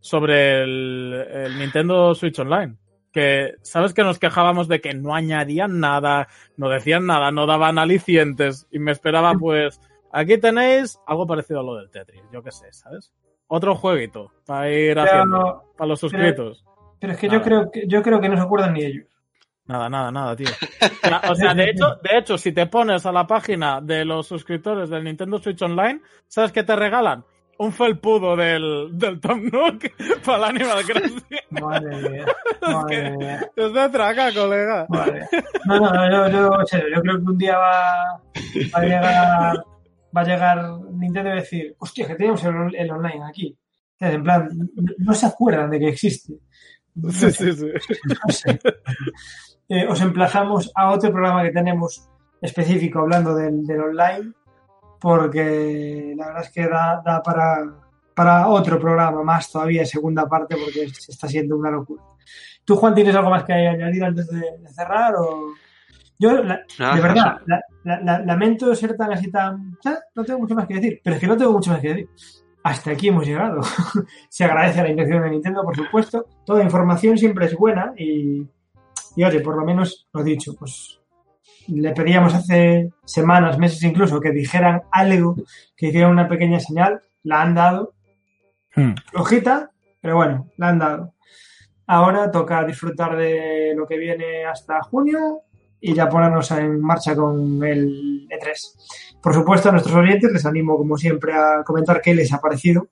sobre 0.00 0.62
el, 0.62 1.58
Nintendo 1.58 2.14
Switch 2.14 2.38
Online. 2.38 2.76
Que, 3.12 3.54
¿sabes 3.62 3.92
que 3.92 4.04
nos 4.04 4.18
quejábamos 4.18 4.68
de 4.68 4.80
que 4.80 4.94
no 4.94 5.14
añadían 5.14 5.80
nada, 5.80 6.28
no 6.56 6.68
decían 6.68 7.06
nada, 7.06 7.32
no 7.32 7.46
daban 7.46 7.78
alicientes? 7.78 8.68
Y 8.70 8.78
me 8.78 8.92
esperaba, 8.92 9.34
pues, 9.34 9.80
aquí 10.12 10.38
tenéis 10.38 10.98
algo 11.06 11.26
parecido 11.26 11.60
a 11.60 11.64
lo 11.64 11.74
del 11.74 11.90
Tetris, 11.90 12.22
yo 12.32 12.42
qué 12.42 12.52
sé, 12.52 12.72
¿sabes? 12.72 13.12
Otro 13.48 13.74
jueguito 13.74 14.30
para 14.46 14.70
ir 14.70 14.96
haciendo, 14.96 15.64
para 15.76 15.88
los 15.88 15.98
suscritos. 15.98 16.64
Pero, 17.00 17.14
es 17.14 17.18
que 17.18 17.28
yo 17.28 17.42
creo 17.42 17.70
que 17.70 17.88
yo 17.88 18.02
creo 18.02 18.20
que 18.20 18.28
no 18.28 18.36
se 18.36 18.42
acuerdan 18.42 18.74
ni 18.74 18.84
ellos. 18.84 19.06
Nada, 19.70 19.88
nada, 19.88 20.10
nada, 20.10 20.34
tío. 20.34 20.48
O 21.30 21.34
sea, 21.36 21.54
de 21.54 21.70
hecho, 21.70 21.98
de 22.02 22.18
hecho, 22.18 22.36
si 22.36 22.50
te 22.50 22.66
pones 22.66 23.06
a 23.06 23.12
la 23.12 23.26
página 23.26 23.80
de 23.80 24.04
los 24.04 24.26
suscriptores 24.26 24.90
del 24.90 25.04
Nintendo 25.04 25.38
Switch 25.38 25.62
Online, 25.62 26.00
¿sabes 26.26 26.50
qué 26.50 26.64
te 26.64 26.74
regalan? 26.74 27.24
un 27.58 27.72
felpudo 27.74 28.36
del, 28.36 28.88
del 28.92 29.20
Tom 29.20 29.42
Nook 29.52 29.84
para 30.24 30.38
el 30.38 30.56
Animal 30.56 30.82
Crossing. 30.82 31.22
Madre 31.50 32.10
mía. 32.10 32.26
Madre 32.62 33.16
mía. 33.18 33.50
Es 33.54 33.72
de 33.74 33.88
traca, 33.90 34.32
colega. 34.32 34.86
No, 35.66 35.78
no, 35.78 36.08
no, 36.08 36.30
yo, 36.30 36.50
yo, 36.62 37.02
creo 37.02 37.18
que 37.18 37.30
un 37.30 37.36
día 37.36 37.58
va, 37.58 38.22
va 38.74 38.78
a 38.78 38.82
llegar 38.82 39.64
va 40.16 40.20
a 40.22 40.24
llegar 40.24 40.80
Nintendo 40.90 41.32
y 41.32 41.34
decir, 41.34 41.76
hostia, 41.78 42.06
que 42.06 42.14
tenemos 42.14 42.42
el, 42.44 42.90
online 42.90 43.24
aquí. 43.28 43.54
En 44.00 44.22
plan, 44.22 44.48
no 44.96 45.12
se 45.12 45.26
acuerdan 45.26 45.68
de 45.68 45.80
que 45.80 45.88
existe. 45.88 46.32
sí, 47.10 47.30
sí, 47.30 47.52
sí. 47.52 47.66
Eh, 49.70 49.86
os 49.88 50.00
emplazamos 50.02 50.70
a 50.74 50.90
otro 50.90 51.10
programa 51.10 51.42
que 51.42 51.52
tenemos 51.52 52.06
específico 52.42 52.98
hablando 52.98 53.34
del, 53.34 53.64
del 53.64 53.80
online 53.80 54.34
porque 55.00 56.14
la 56.16 56.26
verdad 56.26 56.42
es 56.42 56.50
que 56.50 56.68
da, 56.68 57.02
da 57.04 57.22
para, 57.22 57.64
para 58.14 58.48
otro 58.48 58.78
programa 58.78 59.24
más 59.24 59.50
todavía, 59.50 59.84
segunda 59.86 60.28
parte, 60.28 60.56
porque 60.56 60.88
se 60.90 61.12
está 61.12 61.26
siendo 61.26 61.56
una 61.56 61.70
locura. 61.70 62.02
¿Tú, 62.64 62.76
Juan, 62.76 62.94
tienes 62.94 63.16
algo 63.16 63.30
más 63.30 63.44
que 63.44 63.54
añadir 63.54 64.04
antes 64.04 64.28
de, 64.28 64.68
cerrar? 64.68 65.14
O... 65.16 65.54
Yo, 66.18 66.36
de 66.36 67.00
verdad, 67.00 67.38
lamento 67.82 68.74
ser 68.74 68.94
tan 68.94 69.12
así 69.12 69.30
tan... 69.30 69.78
No 70.14 70.22
tengo 70.22 70.40
mucho 70.40 70.54
más 70.54 70.66
que 70.66 70.74
decir, 70.74 71.00
pero 71.02 71.16
es 71.16 71.20
que 71.20 71.26
no 71.26 71.36
tengo 71.36 71.52
mucho 71.52 71.70
más 71.70 71.80
que 71.80 71.88
decir. 71.88 72.08
Hasta 72.62 72.90
aquí 72.90 73.08
hemos 73.08 73.26
llegado. 73.26 73.62
Se 74.28 74.44
agradece 74.44 74.82
la 74.82 74.90
intención 74.90 75.22
de 75.22 75.30
Nintendo, 75.30 75.62
por 75.64 75.74
supuesto. 75.74 76.26
Toda 76.44 76.62
información 76.62 77.16
siempre 77.16 77.46
es 77.46 77.56
buena 77.56 77.94
y, 77.96 78.46
y 79.20 79.24
oye, 79.24 79.40
por 79.40 79.54
lo 79.54 79.66
menos 79.66 80.08
lo 80.14 80.24
dicho, 80.24 80.54
pues 80.58 80.98
le 81.66 81.92
pedíamos 81.92 82.32
hace 82.32 82.90
semanas, 83.04 83.58
meses 83.58 83.82
incluso, 83.82 84.18
que 84.18 84.30
dijeran 84.30 84.84
algo, 84.90 85.36
que 85.76 85.88
hicieran 85.88 86.12
una 86.12 86.26
pequeña 86.26 86.58
señal, 86.58 87.02
la 87.24 87.42
han 87.42 87.54
dado. 87.54 87.92
Hmm. 88.74 88.94
Flojita, 89.10 89.72
pero 90.00 90.16
bueno, 90.16 90.48
la 90.56 90.68
han 90.70 90.78
dado. 90.78 91.12
Ahora 91.86 92.30
toca 92.30 92.64
disfrutar 92.64 93.14
de 93.14 93.74
lo 93.76 93.86
que 93.86 93.98
viene 93.98 94.46
hasta 94.46 94.80
junio 94.84 95.42
y 95.78 95.92
ya 95.92 96.08
ponernos 96.08 96.50
en 96.52 96.80
marcha 96.80 97.14
con 97.14 97.62
el 97.62 98.26
E3. 98.26 99.18
Por 99.22 99.34
supuesto, 99.34 99.68
a 99.68 99.72
nuestros 99.72 99.96
oyentes 99.96 100.32
les 100.32 100.46
animo, 100.46 100.78
como 100.78 100.96
siempre, 100.96 101.34
a 101.34 101.62
comentar 101.62 102.00
qué 102.00 102.14
les 102.14 102.32
ha 102.32 102.40
parecido 102.40 102.88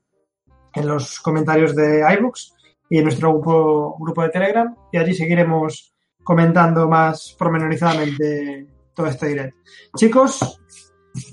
en 0.75 0.89
los 0.89 1.21
comentarios 1.21 1.75
de 1.75 2.05
iBooks 2.19 2.55
y 2.91 2.99
en 2.99 3.05
nuestro 3.05 3.33
grupo, 3.33 3.97
grupo 3.99 4.23
de 4.25 4.29
Telegram 4.29 4.77
y 4.93 4.99
allí 4.99 5.15
seguiremos 5.15 5.95
comentando 6.29 6.87
más 6.87 7.35
pormenorizadamente 7.39 8.67
todo 8.95 9.07
este 9.07 9.29
directo. 9.29 9.57
Chicos, 9.97 10.61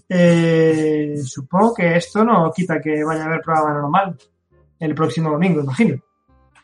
eh, 0.07 1.15
supongo 1.21 1.73
que 1.73 1.97
esto 1.97 2.23
no 2.23 2.49
quita 2.55 2.79
que 2.79 3.03
vaya 3.03 3.23
a 3.23 3.25
haber 3.25 3.41
programa 3.41 3.73
normal 3.73 4.17
el 4.79 4.95
próximo 4.95 5.31
domingo, 5.31 5.59
imagino. 5.59 6.01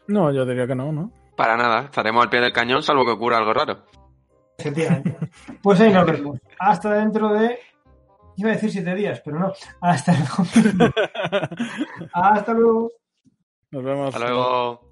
No, 0.07 0.32
yo 0.32 0.45
diría 0.45 0.65
que 0.65 0.75
no, 0.75 0.93
¿no? 0.93 1.11
Para 1.36 1.57
nada, 1.57 1.82
estaremos 1.82 2.23
al 2.23 2.29
pie 2.29 2.39
del 2.39 2.53
cañón 2.53 2.82
salvo 2.82 3.03
que 3.03 3.11
ocurra 3.11 3.39
algo 3.39 3.53
raro. 3.53 3.84
Efectivamente. 4.57 5.17
Pues 5.61 5.82
ahí 5.82 5.91
nos 5.91 6.05
vemos. 6.05 6.39
Hasta 6.57 6.93
dentro 6.93 7.34
de. 7.34 7.59
Iba 8.38 8.51
a 8.51 8.53
decir 8.53 8.71
siete 8.71 8.95
días, 8.95 9.21
pero 9.25 9.39
no. 9.39 9.51
Hasta 9.82 10.13
luego. 10.13 10.89
Hasta 12.13 12.53
luego. 12.53 12.91
Nos 13.71 13.84
vemos. 13.84 14.15
Hasta 14.15 14.25
luego. 14.25 14.91